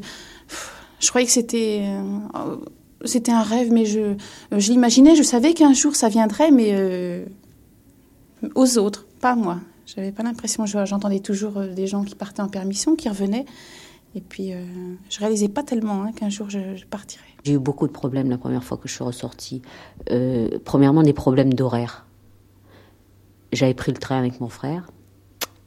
[0.99, 2.55] je croyais que c'était, euh,
[3.05, 4.15] c'était un rêve, mais je,
[4.51, 7.25] je l'imaginais, je savais qu'un jour ça viendrait, mais euh,
[8.55, 9.59] aux autres, pas à moi.
[9.85, 13.45] J'avais pas l'impression, je- j'entendais toujours euh, des gens qui partaient en permission, qui revenaient,
[14.15, 14.63] et puis euh,
[15.09, 17.25] je réalisais pas tellement hein, qu'un jour je, je partirais.
[17.43, 19.61] J'ai eu beaucoup de problèmes la première fois que je suis ressortie.
[20.11, 22.05] Euh, premièrement, des problèmes d'horaire.
[23.53, 24.91] J'avais pris le train avec mon frère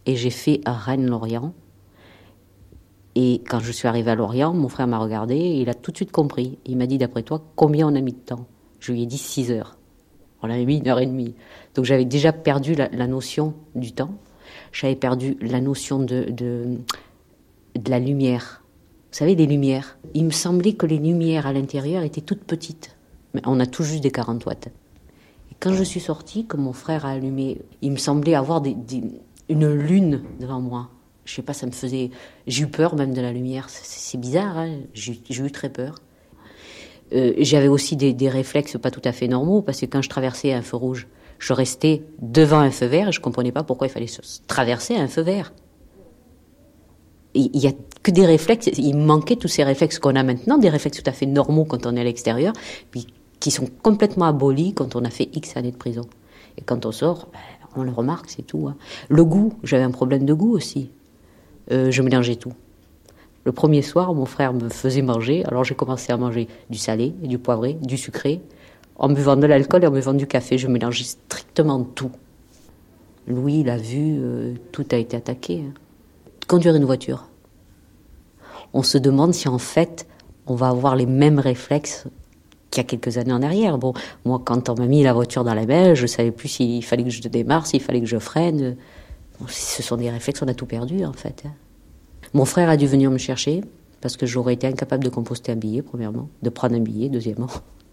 [0.07, 1.53] et j'ai fait à Rennes-Lorient.
[3.15, 5.91] Et quand je suis arrivée à Lorient, mon frère m'a regardé et il a tout
[5.91, 6.59] de suite compris.
[6.65, 8.47] Il m'a dit, d'après toi, combien on a mis de temps?
[8.81, 9.77] Je lui ai dit 6 heures.
[10.43, 11.35] On avait mis une heure et demie.
[11.75, 14.11] Donc j'avais déjà perdu la, notion du temps.
[14.73, 16.79] J'avais perdu la notion de, de,
[17.89, 18.63] la lumière.
[19.13, 19.99] Vous savez, les lumières.
[20.15, 22.97] Il me semblait que les lumières à l'intérieur étaient toutes petites.
[23.35, 24.69] Mais on a tout juste des 40 watts.
[25.51, 28.75] Et quand je suis sortie, que mon frère a allumé, il me semblait avoir des-
[28.75, 29.05] des-
[29.49, 30.89] une lune devant moi.
[31.25, 32.11] Je sais pas, ça me faisait.
[32.47, 33.69] J'ai eu peur même de la lumière.
[33.71, 35.95] C'est- bizarre, hein j'ai eu très peur.
[37.15, 40.53] Euh, J'avais aussi des, réflexes pas tout à fait normaux, parce que quand je traversais
[40.53, 41.07] un feu rouge,
[41.39, 44.97] je restais devant un feu vert et je comprenais pas pourquoi il fallait se- traverser
[44.97, 45.53] un feu vert.
[47.35, 50.69] Il y a que des réflexes, il manquait tous ces réflexes qu'on a maintenant, des
[50.69, 52.53] réflexes tout à fait normaux quand on est à l'extérieur,
[52.91, 53.07] puis
[53.41, 56.03] qui sont complètement abolis quand on a fait X années de prison.
[56.59, 57.39] Et quand on sort, ben,
[57.75, 58.69] on le remarque, c'est tout.
[58.69, 58.77] hein.
[59.09, 60.91] Le goût, j'avais un problème de goût aussi.
[61.71, 62.53] Euh, je mélangeais tout.
[63.45, 67.11] Le premier soir, mon frère me faisait manger, alors j'ai commencé à manger du salé,
[67.23, 68.41] du poivré, du sucré,
[68.97, 70.59] en buvant de l'alcool et en buvant du café.
[70.59, 72.13] Je mélangeais strictement tout.
[73.27, 75.65] Louis l'a vu, euh, tout a été attaqué.
[75.67, 75.73] hein.
[76.49, 77.29] Conduire une voiture.
[78.73, 80.07] On se demande si en fait
[80.47, 82.07] on va avoir les mêmes réflexes
[82.71, 83.79] qu'il y a quelques années en arrière.
[83.79, 83.93] Bon,
[84.25, 87.05] moi, quand on m'a mis la voiture dans la main, je savais plus s'il fallait
[87.05, 88.77] que je démarre, s'il fallait que je freine.
[89.43, 91.43] Bon, ce sont des réflexes, on a tout perdu en fait.
[91.47, 91.51] hein.
[92.33, 93.63] Mon frère a dû venir me chercher
[94.01, 97.49] parce que j'aurais été incapable de composter un billet, premièrement, de prendre un billet, deuxièmement,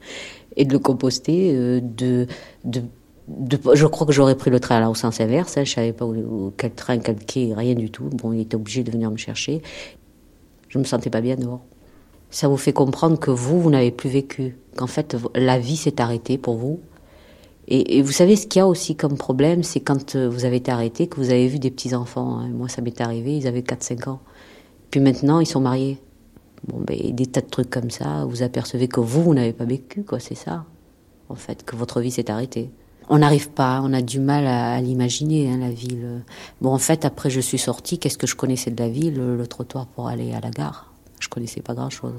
[0.56, 1.52] et de le composter.
[1.56, 2.28] euh, de,
[2.64, 2.84] de,
[3.74, 5.58] je crois que j'aurais pris le train là au sens inverse.
[5.64, 8.06] Je savais pas où, quel train, quel quai, rien du tout.
[8.06, 9.62] Bon, il était obligé de venir me chercher.
[10.68, 11.62] Je me sentais pas bien dehors.
[12.32, 16.00] Ça vous fait comprendre que vous, vous n'avez plus vécu, qu'en fait la vie s'est
[16.00, 16.80] arrêtée pour vous?
[17.72, 20.58] Et, vous savez ce qu'il y a aussi comme problème, c'est quand euh, vous avez
[20.58, 22.40] été arrêté, que vous avez vu des petits enfants.
[22.40, 22.50] hein.
[22.50, 24.20] Moi, ça m'est arrivé, ils avaient 4-5 ans.
[24.90, 26.00] Puis maintenant, ils sont mariés.
[26.68, 29.66] Bon, ben, des tas de trucs comme ça, vous apercevez que vous, vous n'avez pas
[29.66, 30.66] vécu, quoi, c'est ça.
[31.30, 32.72] En fait, que votre vie s'est arrêtée.
[33.08, 36.24] On n'arrive pas, on a du mal à, l'imaginer, hein, la ville.
[36.62, 39.16] Bon, en fait, après, je suis sortie, qu'est-ce que je connaissais de la ville?
[39.16, 40.92] Le, le trottoir pour aller à la gare.
[41.20, 42.14] Je connaissais pas grand-chose.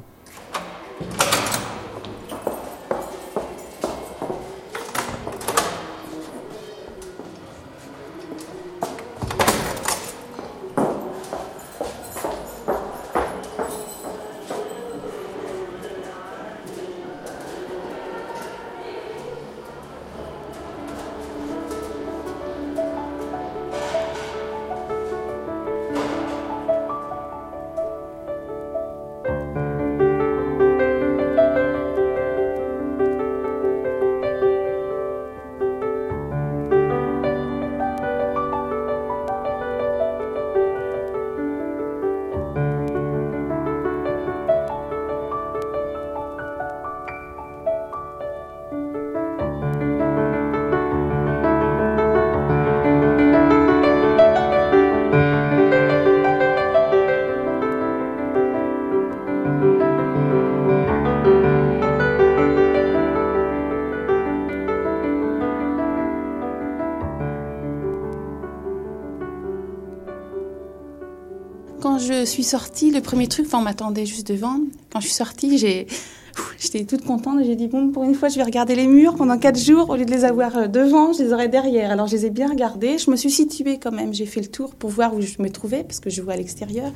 [72.30, 74.60] Suis sortie, le premier truc, on m'attendait juste devant.
[74.92, 77.38] Quand je suis sortie, j'étais toute contente.
[77.44, 79.90] J'ai dit, bon, pour une fois, je vais regarder les murs pendant quatre jours.
[79.90, 81.90] Au lieu de les avoir euh, devant, je les aurais derrière.
[81.90, 82.98] Alors, je les ai bien regardés.
[82.98, 84.14] Je me suis située quand même.
[84.14, 86.36] J'ai fait le tour pour voir où je me trouvais, parce que je vois à
[86.36, 86.92] l'extérieur.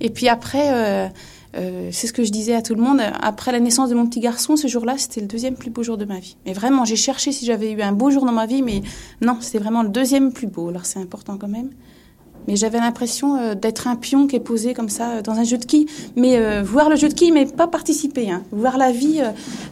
[0.00, 1.08] Et puis après, euh,
[1.56, 3.00] euh, c'est ce que je disais à tout le monde.
[3.20, 5.98] Après la naissance de mon petit garçon, ce jour-là, c'était le deuxième plus beau jour
[5.98, 6.36] de ma vie.
[6.46, 8.82] Mais vraiment, j'ai cherché si j'avais eu un beau jour dans ma vie, mais
[9.20, 10.68] non, c'était vraiment le deuxième plus beau.
[10.68, 11.70] Alors c'est important quand même.
[12.48, 15.44] Mais j'avais l'impression euh, d'être un pion qui est posé comme ça euh, dans un
[15.44, 15.86] jeu de quilles.
[16.16, 18.30] Mais euh, voir le jeu de quilles, mais pas participer.
[18.30, 18.42] Hein.
[18.50, 19.20] Voir la vie,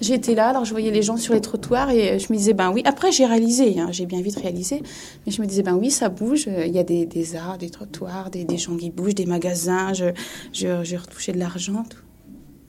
[0.00, 2.70] j'étais là, alors je voyais les gens sur les trottoirs et je me disais, ben
[2.72, 2.82] oui.
[2.84, 4.82] Après, j'ai réalisé, hein, j'ai bien vite réalisé.
[5.26, 6.48] Mais je me disais, ben oui, ça bouge.
[6.66, 9.92] Il y a des, des arts, des trottoirs, des, des, gens qui bougent, des magasins.
[9.92, 10.06] Je,
[10.52, 12.09] je, j'ai retouché de l'argent, tout.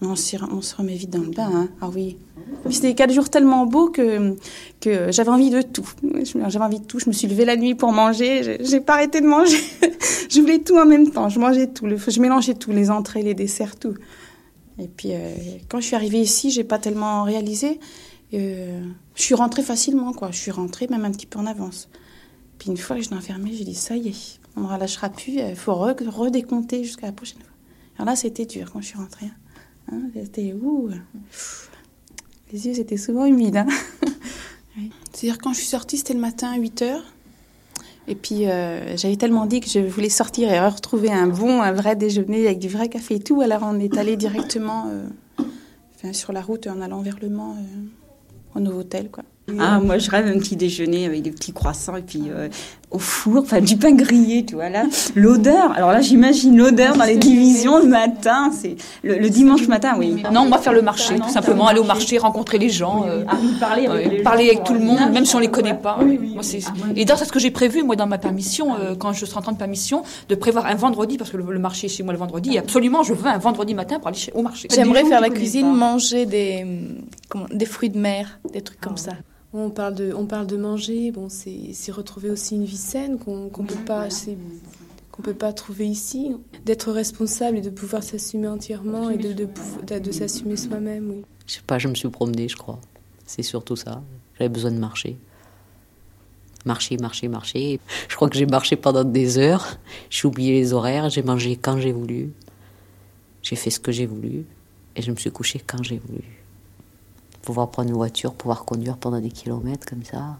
[0.03, 0.35] On se,
[0.75, 1.49] remet vite dans le bain.
[1.53, 1.69] Hein.
[1.79, 2.17] Ah oui.
[2.71, 4.35] C'était quatre jours tellement beaux que,
[4.79, 5.87] que j'avais envie de tout.
[6.23, 6.97] J'avais envie de tout.
[6.97, 8.57] Je me suis levée la nuit pour manger.
[8.61, 9.61] J'ai pas arrêté de manger.
[10.29, 11.29] je voulais tout en même temps.
[11.29, 11.87] Je mangeais tout.
[11.87, 13.93] Je mélangeais tout, les entrées, les desserts, tout.
[14.79, 15.35] Et puis, euh,
[15.69, 17.79] quand je suis arrivée ici, j'ai pas tellement réalisé.
[18.33, 18.81] Euh,
[19.13, 20.31] je suis rentrée facilement, quoi.
[20.31, 21.89] Je suis rentrée même un petit peu en avance.
[22.57, 25.09] Puis une fois que je l'ai enfermée, j'ai dit ça y est, on ne relâchera
[25.09, 25.33] plus.
[25.33, 27.51] Il faut redécompter jusqu'à la prochaine fois.
[27.97, 29.27] Alors là, c'était dur quand je suis rentrée.
[29.27, 29.40] Hein.
[29.91, 30.89] Hein, c'était ouh.
[32.51, 33.57] Les yeux étaient souvent humides.
[33.57, 33.67] Hein.
[35.13, 37.03] C'est-à-dire quand je suis sortie, c'était le matin à 8 heures.
[38.07, 41.71] Et puis euh, j'avais tellement dit que je voulais sortir et retrouver un bon, un
[41.71, 43.41] vrai déjeuner avec du vrai café et tout.
[43.41, 45.07] Alors on est allé directement euh,
[46.13, 49.09] sur la route en allant vers Le Mans euh, au nouveau hôtel.
[49.11, 49.23] Quoi.
[49.59, 52.49] Ah, moi je rêve un petit déjeuner avec des petits croissants et puis euh,
[52.91, 54.83] au four, enfin du pain grillé, tu vois là.
[55.15, 60.21] L'odeur, alors là j'imagine l'odeur dans les divisions le matin, c'est le, dimanche matin, oui.
[60.31, 63.37] Non, moi faire le marché, tout simplement, aller au marché, rencontrer les gens, euh, ah,
[63.59, 65.99] parler avec, parler avec tout le monde, même si on les connaît pas.
[66.01, 66.59] Moi, c'est...
[66.95, 69.39] Et d'ailleurs c'est ce que j'ai prévu moi dans ma permission, euh, quand je serai
[69.39, 72.13] en train de permission, de prévoir un vendredi parce que le, marché est chez moi
[72.13, 72.55] le vendredi.
[72.55, 74.67] Et absolument, je veux un vendredi matin pour aller au marché.
[74.73, 76.65] J'aimerais faire la cuisine, manger des,
[77.29, 79.13] comment, des fruits de mer, des trucs comme ça.
[79.53, 83.45] On parle de, on parle de manger, bon, c'est retrouver aussi une vie saine qu'on
[83.45, 84.07] ne peut pas,
[85.11, 86.31] qu'on peut pas trouver ici,
[86.65, 91.25] d'être responsable et de pouvoir s'assumer entièrement et de, de, de, s'assumer soi-même, oui.
[91.47, 92.79] Je sais pas, je me suis promenée, je crois.
[93.25, 94.01] C'est surtout ça.
[94.37, 95.17] J'avais besoin de marcher.
[96.65, 97.79] Marcher, marcher, marcher.
[98.07, 99.79] Je crois que j'ai marché pendant des heures.
[100.09, 102.31] J'ai oublié les horaires, j'ai mangé quand j'ai voulu.
[103.41, 104.45] J'ai fait ce que j'ai voulu.
[104.95, 106.40] Et je me suis couchée quand j'ai voulu
[107.41, 110.37] pouvoir prendre une voiture, pouvoir conduire pendant des kilomètres comme ça.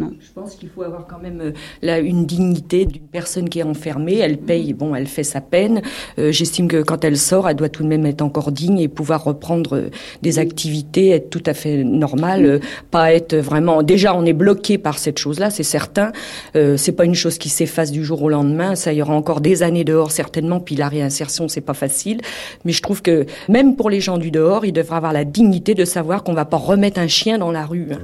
[0.00, 0.12] Non.
[0.20, 3.64] Je pense qu'il faut avoir quand même euh, là une dignité d'une personne qui est
[3.64, 4.18] enfermée.
[4.18, 5.82] Elle paye, bon, elle fait sa peine.
[6.18, 8.86] Euh, j'estime que quand elle sort, elle doit tout de même être encore digne et
[8.86, 9.90] pouvoir reprendre euh,
[10.22, 12.60] des activités, être tout à fait normale,
[12.92, 13.82] pas être vraiment.
[13.82, 16.12] Déjà, on est bloqué par cette chose-là, c'est certain.
[16.54, 18.74] c'est pas une chose qui s'efface du jour au lendemain.
[18.74, 20.60] Ça y aura encore des années dehors certainement.
[20.60, 22.20] Puis la réinsertion, c'est pas facile.
[22.64, 25.74] Mais je trouve que même pour les gens du dehors, ils devraient avoir la dignité
[25.74, 27.88] de savoir qu'on va pas remettre un chien dans la rue.
[27.92, 27.98] Hein.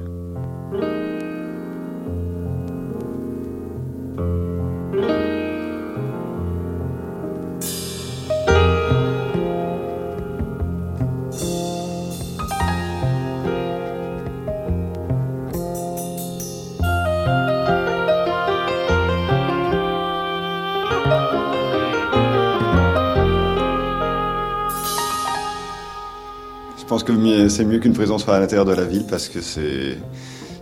[26.94, 29.98] Pense que c'est mieux qu'une présence à l'intérieur de la ville parce que c'est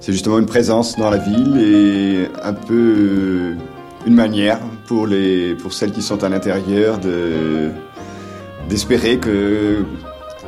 [0.08, 3.54] justement une présence dans la ville et un peu euh,
[4.06, 6.98] une manière pour, les, pour celles qui sont à l'intérieur
[8.66, 9.20] d'espérer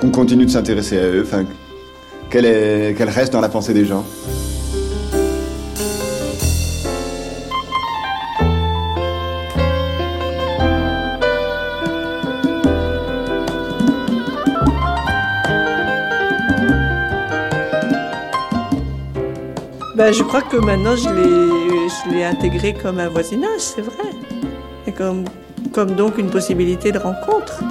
[0.00, 1.26] qu'on continue de s'intéresser à eux,
[2.30, 4.06] qu'elles restent dans la pensée des gens.
[20.04, 21.08] Bah, je crois que maintenant je
[22.10, 24.10] l'ai intégré comme un voisinage, c'est vrai.
[24.86, 25.24] Et comme,
[25.72, 27.62] comme donc une possibilité de rencontre.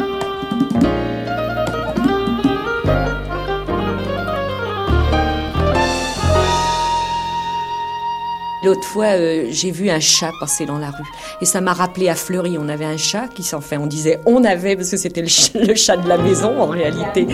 [8.63, 11.03] L'autre fois, euh, j'ai vu un chat passer dans la rue.
[11.41, 12.57] Et ça m'a rappelé à Fleury.
[12.57, 13.77] On avait un chat qui s'en fait.
[13.77, 15.27] On disait on avait parce que c'était le,
[15.75, 17.27] chat de la maison en réalité.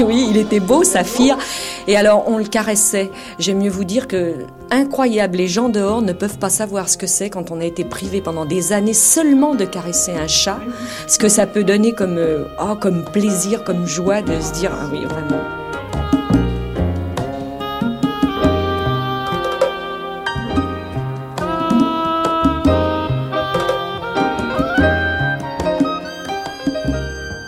[0.00, 1.38] Oui, il était beau, saphir.
[1.86, 3.10] Et alors on le caressait.
[3.38, 4.34] J'aime mieux vous dire que
[4.70, 7.84] incroyable, les gens dehors ne peuvent pas savoir ce que c'est quand on a été
[7.84, 10.58] privé pendant des années seulement de caresser un chat.
[11.06, 14.72] Ce que ça peut donner comme, euh, oh, comme plaisir, comme joie de se dire
[14.72, 15.63] ah oui vraiment.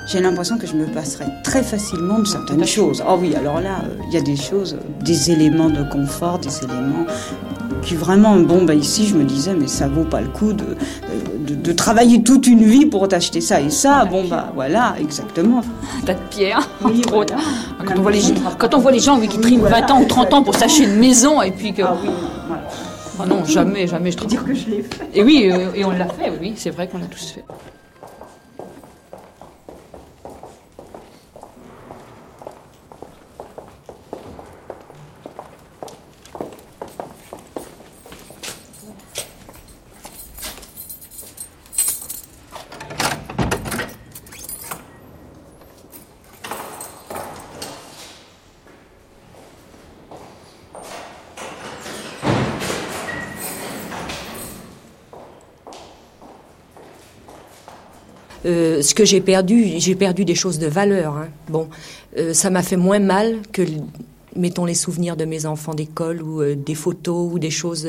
[0.06, 3.02] J'ai l'impression que je me passerais très facilement de certaines choses.
[3.06, 6.58] Ah oui, alors là, euh, il y a des choses, des éléments de confort, des
[6.64, 7.06] éléments
[7.82, 10.76] qui vraiment, bon, bah ici, je me disais, mais ça vaut pas le coup de,
[11.54, 14.04] de, travailler toute une vie pour t'acheter ça et ça.
[14.04, 15.62] Bon, bah voilà, exactement.
[16.04, 18.22] Tas de pierres, oui, Quand, on voit les,
[18.58, 20.96] quand on voit les gens qui triment 20 ans ou 30 ans pour s'acheter une
[20.96, 21.82] maison et puis que.
[21.82, 22.10] Ah oui,
[23.18, 24.28] ah non, jamais, jamais je trouve.
[24.28, 25.08] dire que je l'ai fait.
[25.14, 27.44] Et oui, euh, et on l'a fait, oui, c'est vrai qu'on l'a tous fait.
[58.46, 61.16] Euh, ce que j'ai perdu, j'ai perdu des choses de valeur.
[61.16, 61.28] Hein.
[61.48, 61.68] Bon,
[62.16, 63.62] euh, ça m'a fait moins mal que,
[64.36, 67.88] mettons, les souvenirs de mes enfants d'école ou euh, des photos ou des choses.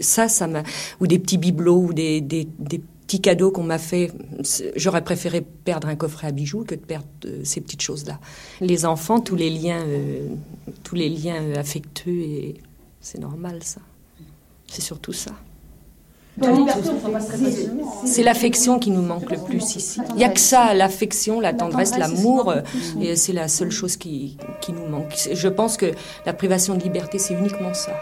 [0.00, 0.62] ça, ça m'a.
[1.00, 2.48] ou des petits bibelots ou des, des,
[3.06, 4.12] petits cadeaux qu'on m'a fait.
[4.76, 7.06] J'aurais préféré perdre un coffret à bijoux que de perdre
[7.42, 8.20] ces petites choses-là.
[8.60, 9.82] Les enfants, tous les liens,
[10.84, 12.52] tous les liens affectueux,
[13.00, 13.80] c'est normal, ça.
[14.66, 15.32] C'est surtout ça.
[18.04, 20.00] C'est l'affection qui nous manque le plus ici.
[20.10, 22.60] Il n'y a que ça, l'affection, la tendresse, l'amour, euh,
[23.00, 25.14] et c'est la seule chose qui, qui nous manque.
[25.32, 25.86] Je pense que
[26.26, 27.92] la privation de liberté, c'est uniquement ça.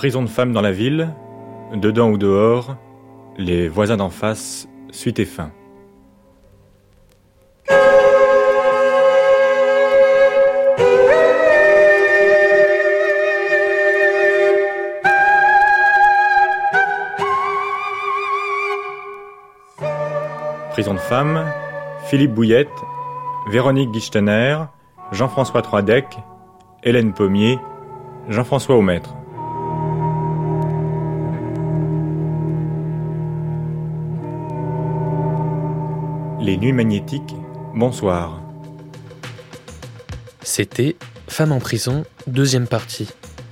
[0.00, 1.10] Prison de femmes dans la ville,
[1.74, 2.74] dedans ou dehors,
[3.36, 5.50] les voisins d'en face, suite et fin.
[20.70, 21.44] Prison de femmes,
[22.06, 22.68] Philippe Bouillette,
[23.50, 24.60] Véronique Gistener,
[25.12, 26.06] Jean-François Troidec,
[26.84, 27.58] Hélène Pommier,
[28.30, 29.19] Jean-François Aumaître.
[36.50, 37.36] Les Nuits Magnétiques,
[37.76, 38.42] bonsoir.
[40.42, 40.96] C'était
[41.28, 43.08] Femme en prison, deuxième partie,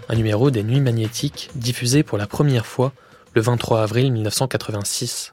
[0.08, 2.92] un numéro des Nuits Magnétiques diffusé pour la première fois
[3.34, 5.32] le 23 avril 1986.